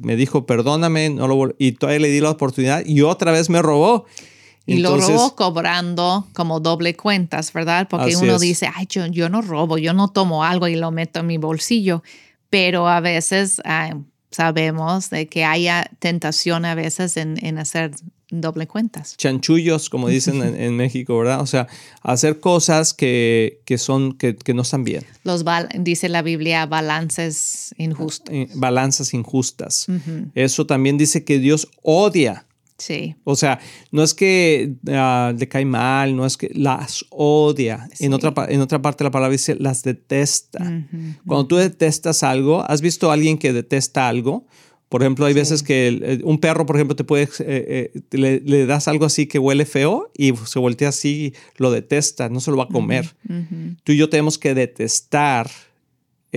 me 0.01 0.17
dijo, 0.17 0.45
perdóname, 0.45 1.09
no 1.09 1.29
lo, 1.29 1.55
y 1.57 1.71
todavía 1.71 2.01
le 2.01 2.09
di 2.09 2.19
la 2.19 2.31
oportunidad 2.31 2.85
y 2.85 3.03
otra 3.03 3.31
vez 3.31 3.49
me 3.49 3.61
robó. 3.61 4.03
Y 4.65 4.79
lo 4.79 4.97
robó 4.97 5.33
cobrando 5.37 6.27
como 6.33 6.59
doble 6.59 6.93
cuentas, 6.93 7.53
¿verdad? 7.53 7.87
Porque 7.89 8.17
uno 8.17 8.37
dice, 8.37 8.69
ay, 8.75 8.85
yo, 8.89 9.05
yo, 9.05 9.29
no 9.29 9.41
robo, 9.41 9.77
yo 9.77 9.93
no 9.93 10.09
tomo 10.09 10.43
algo 10.43 10.67
y 10.67 10.75
lo 10.75 10.91
meto 10.91 11.21
en 11.21 11.27
mi 11.27 11.37
bolsillo. 11.37 12.03
Pero 12.49 12.89
a 12.89 12.99
veces 12.99 13.61
sabemos 14.29 15.09
de 15.09 15.29
que 15.29 15.45
haya 15.45 15.89
tentación 15.99 16.65
a 16.65 16.75
veces 16.75 17.15
en, 17.15 17.37
en 17.45 17.59
hacer 17.59 17.91
doble 18.41 18.67
cuentas. 18.67 19.15
Chanchullos, 19.17 19.89
como 19.89 20.07
dicen 20.07 20.41
en, 20.41 20.75
México, 20.75 21.17
¿verdad? 21.17 21.41
O 21.41 21.47
sea, 21.47 21.67
hacer 22.01 22.39
cosas 22.39 22.93
que, 22.93 23.61
que 23.65 23.77
son, 23.77 24.13
que, 24.13 24.35
que, 24.35 24.53
no 24.53 24.63
están 24.63 24.83
bien. 24.83 25.03
Los 25.23 25.43
dice 25.79 26.09
la 26.09 26.21
Biblia, 26.21 26.65
balances 26.65 27.73
injustos. 27.77 28.33
Eh, 28.33 28.47
balanzas 28.55 29.13
injustas. 29.13 29.87
Eso 30.33 30.65
también 30.65 30.97
dice 30.97 31.23
que 31.23 31.39
Dios 31.39 31.67
odia 31.81 32.45
Sí. 32.77 33.15
O 33.23 33.35
sea, 33.35 33.59
no 33.91 34.03
es 34.03 34.13
que 34.13 34.75
ah, 34.89 35.33
le 35.37 35.47
cae 35.47 35.65
mal, 35.65 36.15
no 36.15 36.25
es 36.25 36.35
que 36.35 36.51
las 36.53 37.05
odia. 37.09 37.87
En, 37.99 38.13
otra, 38.13 38.33
en 38.49 38.59
otra 38.59 38.81
parte 38.81 39.03
la 39.03 39.11
palabra 39.11 39.31
dice 39.31 39.55
las 39.55 39.83
detesta. 39.83 40.83
Cuando 41.25 41.47
tú 41.47 41.55
detestas 41.55 42.23
algo, 42.23 42.69
¿has 42.69 42.81
visto 42.81 43.09
a 43.09 43.13
alguien 43.13 43.37
que 43.37 43.53
detesta 43.53 44.09
algo? 44.09 44.45
Por 44.95 45.01
ejemplo, 45.01 45.25
hay 45.25 45.33
veces 45.33 45.61
que 45.61 46.21
un 46.23 46.39
perro, 46.39 46.65
por 46.65 46.77
ejemplo, 46.77 46.95
te 46.95 47.03
puede, 47.03 47.25
eh, 47.39 47.91
eh, 47.91 48.41
le, 48.45 48.65
das 48.65 48.87
algo 48.87 49.03
así 49.03 49.27
que 49.27 49.39
huele 49.39 49.65
feo 49.65 50.09
y 50.17 50.33
se 50.45 50.57
voltea 50.57 50.87
así, 50.87 51.33
lo 51.57 51.69
detesta, 51.69 52.29
no 52.29 52.39
se 52.39 52.49
lo 52.49 52.55
va 52.55 52.63
a 52.63 52.67
comer. 52.69 53.13
Tú 53.83 53.91
y 53.91 53.97
yo 53.97 54.07
tenemos 54.07 54.37
que 54.37 54.53
detestar 54.53 55.51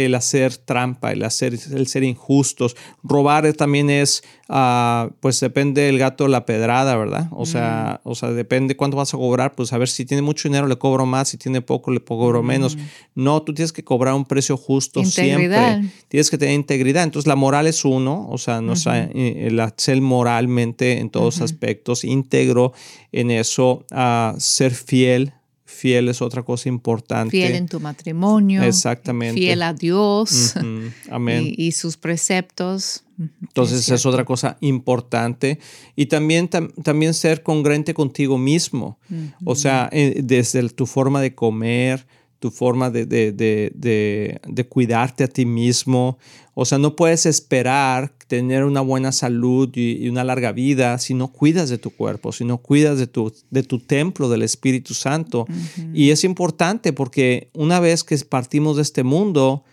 el 0.05 0.15
hacer 0.15 0.57
trampa, 0.57 1.11
el 1.11 1.25
hacer, 1.25 1.59
el 1.73 1.87
ser 1.89 2.05
injustos. 2.05 2.77
Robar 3.03 3.53
también 3.55 3.91
es, 3.91 4.23
ah, 4.49 5.11
pues 5.19 5.41
depende 5.41 5.83
del 5.83 5.99
gato 5.99 6.29
la 6.29 6.47
pedrada, 6.47 6.97
¿verdad? 6.97 7.29
O 7.33 7.47
sea, 7.47 8.01
mm. 8.05 8.09
o 8.09 8.15
sea, 8.15 8.31
depende 8.31 8.77
cuánto 8.77 8.97
vas 8.97 9.13
a 9.13 9.17
cobrar, 9.17 9.57
pues 9.57 9.73
a 9.73 9.79
ver 9.79 9.89
si 9.89 10.05
tiene 10.05 10.23
mucho 10.23 10.49
dinero 10.49 10.69
le 10.69 10.77
cobro 10.77 11.05
más, 11.05 11.29
si 11.29 11.37
tiene 11.37 11.63
poco 11.63 11.91
le 11.91 12.01
cobro 12.01 12.45
menos. 12.45 12.77
Mm. 12.77 12.81
No, 13.17 13.43
tú 13.43 13.53
tienes 13.55 13.73
que 13.73 13.83
cobrar 13.83 14.15
un 14.15 14.25
precio 14.25 14.57
justo 14.57 15.05
siempre. 15.05 15.91
Tienes 16.07 16.31
que 16.31 16.39
tener 16.39 16.55
integridad. 16.55 17.03
Entonces 17.03 17.27
la 17.27 17.37
moral 17.37 17.67
es 17.67 17.85
uno, 17.85 18.29
o 18.31 18.39
sea, 18.39 18.61
nuestra, 18.61 19.01
eh, 19.03 19.49
el 19.49 19.61
ser 19.77 20.01
moralmente 20.01 21.01
en 21.01 21.11
todos 21.11 21.41
aspectos, 21.41 22.05
íntegro 22.05 22.73
en 23.11 23.33
eso, 23.33 23.85
ser 24.39 24.75
fiel 24.75 25.33
Fiel 25.69 26.09
es 26.09 26.23
otra 26.23 26.43
cosa 26.43 26.71
importante. 26.71 27.31
Fiel 27.31 27.55
en 27.55 27.69
tu 27.69 27.79
matrimonio. 27.79 28.63
Exactamente. 28.63 29.39
Fiel 29.39 29.61
a 29.61 29.75
Dios. 29.75 30.55
Amén. 31.11 31.53
Y, 31.55 31.73
sus 31.73 31.99
preceptos. 31.99 33.05
Entonces 33.43 33.87
es, 33.91 34.07
otra 34.07 34.25
cosa 34.25 34.57
importante. 34.63 35.59
Y 35.95 36.07
también, 36.07 36.49
también 36.49 37.13
ser 37.13 37.43
congruente 37.43 37.93
contigo 37.93 38.39
mismo. 38.39 38.99
O 39.45 39.55
sea, 39.55 39.91
eh, 39.93 40.23
desde 40.25 40.67
tu 40.71 40.87
forma 40.87 41.21
de 41.21 41.35
comer, 41.35 42.07
tu 42.39 42.51
forma 42.51 42.91
de, 42.91 43.05
de, 43.07 43.33
de, 43.33 44.41
de, 44.47 44.67
cuidarte 44.67 45.25
a 45.25 45.29
ti 45.29 45.45
mismo. 45.45 46.19
O 46.55 46.65
sea, 46.65 46.79
no 46.79 46.95
puedes 46.95 47.27
esperar 47.27 48.13
tener 48.29 48.65
una 48.65 48.81
buena 48.81 49.11
salud 49.11 49.71
y, 49.75 50.09
una 50.09 50.25
larga 50.25 50.53
vida 50.53 50.99
si 50.99 51.15
no 51.15 51.29
cuidas 51.29 51.69
de 51.69 51.79
tu 51.79 51.91
cuerpo, 51.91 52.33
si 52.33 52.45
no 52.45 52.59
cuidas 52.59 52.99
de 52.99 53.07
tu, 53.07 53.33
de 53.51 53.63
tu 53.63 53.81
templo 53.81 54.29
del 54.29 54.43
Espíritu 54.43 54.95
Santo. 54.95 55.47
Y 55.93 56.11
es 56.11 56.25
importante 56.25 56.93
porque 56.93 57.51
una 57.55 57.81
vez 57.81 58.05
que 58.05 58.17
partimos 58.19 58.77
de 58.77 58.83
este 58.83 59.03
mundo, 59.03 59.65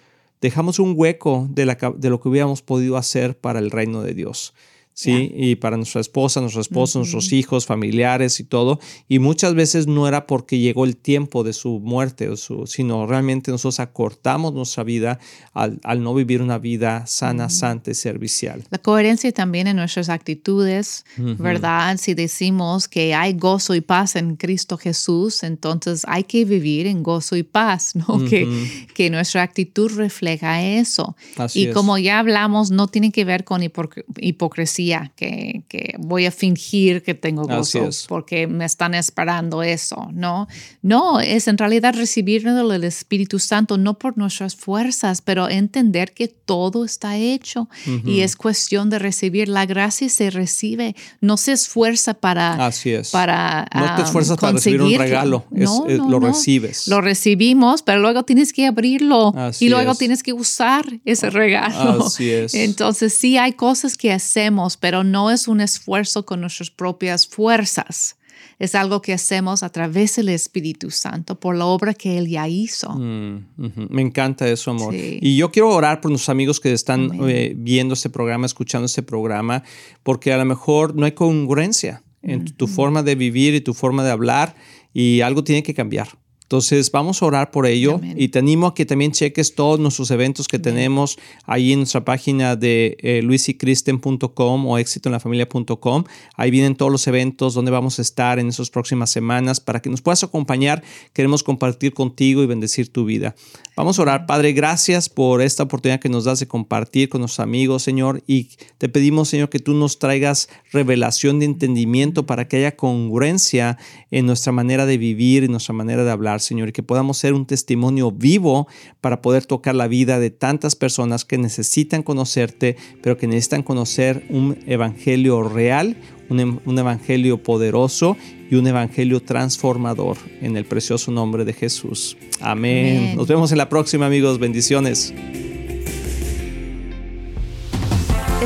dejamos 0.41 0.79
un 0.79 0.93
hueco 0.95 1.47
de, 1.51 1.65
la, 1.65 1.77
de 1.97 2.09
lo 2.09 2.19
que 2.19 2.29
hubiéramos 2.29 2.61
podido 2.61 2.97
hacer 2.97 3.37
para 3.37 3.59
el 3.59 3.69
reino 3.71 4.01
de 4.01 4.13
Dios. 4.13 4.53
¿Sí? 4.95 5.31
Y 5.35 5.55
para 5.57 5.75
nuestra 5.75 5.99
esposa, 5.99 6.39
nuestro 6.39 6.61
esposo, 6.61 6.99
nuestros 6.99 7.33
hijos, 7.33 7.65
familiares 7.65 8.39
y 8.39 8.45
todo. 8.45 8.79
Y 9.09 9.19
muchas 9.19 9.53
veces 9.53 9.87
no 9.87 10.07
era 10.07 10.25
porque 10.25 10.57
llegó 10.57 10.85
el 10.85 10.95
tiempo 10.95 11.43
de 11.43 11.51
su 11.51 11.79
muerte, 11.81 12.29
o 12.29 12.37
su, 12.37 12.65
sino 12.65 13.05
realmente 13.05 13.51
nosotros 13.51 13.81
acortamos 13.81 14.53
nuestra 14.53 14.83
vida 14.83 15.19
al, 15.53 15.79
no 16.01 16.13
vivir 16.13 16.41
una 16.41 16.57
vida 16.57 17.05
sana, 17.07 17.49
santa 17.49 17.91
y 17.91 17.93
servicial. 17.93 18.63
La 18.69 18.77
coherencia 18.77 19.31
también 19.33 19.67
en 19.67 19.75
nuestras 19.75 20.07
actitudes, 20.07 21.05
¿verdad? 21.17 21.97
Si 21.97 22.13
decimos 22.13 22.87
que 22.87 23.13
hay 23.13 23.33
gozo 23.33 23.75
y 23.75 23.81
paz 23.81 24.15
en 24.15 24.37
Cristo 24.37 24.77
Jesús, 24.77 25.43
entonces 25.43 26.03
hay 26.07 26.23
que 26.23 26.45
vivir 26.45 26.87
en 26.87 27.03
gozo 27.03 27.35
y 27.35 27.43
paz, 27.43 27.95
¿no? 27.95 28.23
que, 28.29 28.47
que 28.93 29.09
nuestra 29.09 29.43
actitud 29.43 29.91
refleja 29.91 30.63
eso. 30.63 31.17
y 31.53 31.71
como 31.71 31.97
ya 31.97 32.19
hablamos, 32.19 32.71
no 32.71 32.87
tiene 32.87 33.11
que 33.11 33.25
ver 33.25 33.43
con 33.43 33.61
hipocresía 33.61 34.84
que, 35.15 35.95
voy 35.99 36.25
a 36.25 36.31
fingir 36.31 37.03
que 37.03 37.13
tengo 37.13 37.43
gozo 37.43 37.89
porque 38.07 38.47
me 38.47 38.65
están 38.65 38.93
esperando 38.93 39.63
eso, 39.63 40.09
¿no? 40.13 40.47
No, 40.81 41.19
es 41.19 41.47
en 41.47 41.57
realidad 41.57 41.95
recibirlo 41.95 42.67
del 42.67 42.83
Espíritu 42.83 43.39
Santo, 43.39 43.77
no 43.77 43.97
por 43.97 44.17
nuestras 44.17 44.55
fuerzas, 44.55 45.21
pero 45.21 45.49
entender 45.49 46.13
que 46.13 46.27
todo 46.27 46.85
está 46.85 47.17
hecho 47.17 47.69
y 48.05 48.21
es 48.21 48.35
cuestión 48.35 48.89
de 48.89 48.99
recibir. 48.99 49.49
La 49.49 49.65
gracia 49.65 50.09
se 50.09 50.29
recibe, 50.29 50.95
no 51.21 51.37
se 51.37 51.53
esfuerza 51.53 52.13
para... 52.13 52.65
Así 52.65 52.91
es. 52.91 53.11
Para, 53.11 53.67
no 53.73 53.95
te 53.95 54.01
esfuerzas 54.03 54.37
para 54.37 54.53
recibir 54.53 54.81
un 54.81 54.97
regalo, 54.97 55.45
lo 55.51 56.19
recibes. 56.19 56.87
Lo 56.87 57.01
recibimos, 57.01 57.81
pero 57.81 57.99
luego 57.99 58.23
tienes 58.23 58.53
que 58.53 58.65
abrirlo 58.65 59.33
y 59.59 59.69
luego 59.69 59.95
tienes 59.95 60.23
que 60.23 60.33
usar 60.33 60.85
ese 61.05 61.29
regalo. 61.29 62.05
Así 62.05 62.29
es. 62.29 62.53
Entonces 62.75 63.13
sí 63.13 63.37
hay 63.37 63.53
cosas 63.53 63.97
que 63.97 64.11
hacemos 64.11 64.74
pero 64.77 65.03
no 65.03 65.31
es 65.31 65.47
un 65.47 65.61
esfuerzo 65.61 66.25
con 66.25 66.41
nuestras 66.41 66.69
propias 66.69 67.27
fuerzas. 67.27 68.17
Es 68.59 68.75
algo 68.75 69.01
que 69.01 69.13
hacemos 69.13 69.63
a 69.63 69.69
través 69.69 70.15
del 70.15 70.29
Espíritu 70.29 70.89
Santo 70.91 71.39
por 71.39 71.55
la 71.57 71.65
obra 71.65 71.93
que 71.93 72.17
Él 72.17 72.27
ya 72.27 72.47
hizo. 72.47 72.89
Mm, 72.89 73.45
Me 73.89 74.01
encanta 74.01 74.47
eso, 74.47 74.71
amor. 74.71 74.93
Y 74.95 75.35
yo 75.35 75.51
quiero 75.51 75.69
orar 75.69 75.99
por 75.99 76.11
nuestros 76.11 76.29
amigos 76.29 76.59
que 76.59 76.71
están 76.71 77.11
eh, 77.27 77.53
viendo 77.57 77.93
este 77.93 78.09
programa, 78.09 78.45
escuchando 78.45 78.85
este 78.85 79.03
programa, 79.03 79.63
porque 80.03 80.31
a 80.31 80.37
lo 80.37 80.45
mejor 80.45 80.95
no 80.95 81.05
hay 81.05 81.11
congruencia 81.13 82.03
en 82.21 82.45
tu 82.45 82.67
forma 82.67 83.03
de 83.03 83.15
vivir 83.15 83.53
y 83.53 83.61
tu 83.61 83.73
forma 83.73 84.03
de 84.03 84.11
hablar 84.11 84.55
y 84.93 85.21
algo 85.21 85.43
tiene 85.43 85.61
que 85.61 85.73
cambiar. 85.73 86.17
Entonces 86.45 86.91
vamos 86.91 87.23
a 87.23 87.25
orar 87.25 87.49
por 87.49 87.65
ello 87.65 87.99
y 88.15 88.27
te 88.27 88.37
animo 88.37 88.67
a 88.67 88.75
que 88.75 88.85
también 88.85 89.11
cheques 89.11 89.55
todos 89.55 89.79
nuestros 89.79 90.11
eventos 90.11 90.47
que 90.47 90.59
tenemos 90.59 91.17
ahí 91.45 91.73
en 91.73 91.79
nuestra 91.79 92.05
página 92.05 92.55
de 92.55 92.97
eh, 92.99 93.23
luisicristen.com 93.23 94.67
o 94.67 94.77
exitoenlafamilia.com. 94.77 96.03
Ahí 96.35 96.51
vienen 96.51 96.75
todos 96.75 96.91
los 96.91 97.07
eventos 97.07 97.55
donde 97.55 97.71
vamos 97.71 97.97
a 97.97 98.03
estar 98.03 98.37
en 98.37 98.49
esas 98.49 98.69
próximas 98.69 99.09
semanas 99.09 99.59
para 99.59 99.81
que 99.81 99.89
nos 99.89 100.03
puedas 100.03 100.23
acompañar. 100.23 100.83
Queremos 101.13 101.41
compartir 101.41 101.95
contigo 101.95 102.43
y 102.43 102.45
bendecir 102.45 102.93
tu 102.93 103.05
vida. 103.05 103.33
Vamos 103.75 103.97
a 103.97 104.03
orar. 104.03 104.27
Padre, 104.27 104.53
gracias 104.53 105.09
por 105.09 105.41
esta 105.41 105.63
oportunidad 105.63 105.99
que 105.99 106.09
nos 106.09 106.25
das 106.25 106.39
de 106.39 106.47
compartir 106.47 107.09
con 107.09 107.21
nuestros 107.21 107.41
amigos, 107.41 107.81
Señor. 107.81 108.23
Y 108.27 108.49
te 108.77 108.87
pedimos, 108.87 109.29
Señor, 109.29 109.49
que 109.49 109.59
tú 109.59 109.73
nos 109.73 109.97
traigas 109.97 110.47
revelación 110.71 111.39
de 111.39 111.45
entendimiento 111.45 112.27
para 112.27 112.47
que 112.47 112.57
haya 112.57 112.75
congruencia 112.75 113.77
en 114.11 114.27
nuestra 114.27 114.51
manera 114.51 114.85
de 114.85 114.97
vivir 114.97 115.43
y 115.43 115.47
nuestra 115.47 115.73
manera 115.73 116.03
de 116.03 116.11
hablar 116.11 116.34
hablar, 116.35 116.41
Señor, 116.41 116.69
y 116.69 116.71
que 116.71 116.83
podamos 116.83 117.17
ser 117.17 117.33
un 117.33 117.45
testimonio 117.45 118.11
vivo 118.11 118.67
para 119.01 119.21
poder 119.21 119.45
tocar 119.45 119.75
la 119.75 119.87
vida 119.87 120.19
de 120.19 120.29
tantas 120.29 120.75
personas 120.75 121.25
que 121.25 121.37
necesitan 121.37 122.03
conocerte, 122.03 122.75
pero 123.01 123.17
que 123.17 123.27
necesitan 123.27 123.63
conocer 123.63 124.25
un 124.29 124.57
evangelio 124.67 125.43
real, 125.43 125.95
un, 126.29 126.61
un 126.65 126.79
evangelio 126.79 127.41
poderoso 127.41 128.17
y 128.49 128.55
un 128.55 128.67
evangelio 128.67 129.21
transformador 129.21 130.17
en 130.41 130.57
el 130.57 130.65
precioso 130.65 131.11
nombre 131.11 131.45
de 131.45 131.53
Jesús. 131.53 132.17
Amén. 132.41 133.15
Nos 133.15 133.27
vemos 133.27 133.51
en 133.51 133.57
la 133.57 133.69
próxima, 133.69 134.05
amigos. 134.05 134.39
Bendiciones. 134.39 135.13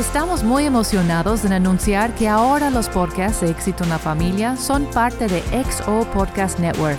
Estamos 0.00 0.42
muy 0.42 0.64
emocionados 0.64 1.44
en 1.44 1.52
anunciar 1.52 2.14
que 2.14 2.26
ahora 2.26 2.70
los 2.70 2.88
podcasts 2.88 3.42
de 3.42 3.50
Éxito 3.50 3.84
en 3.84 3.90
la 3.90 3.98
Familia 3.98 4.56
son 4.56 4.86
parte 4.86 5.26
de 5.26 5.42
XO 5.62 6.06
Podcast 6.14 6.58
Network, 6.58 6.98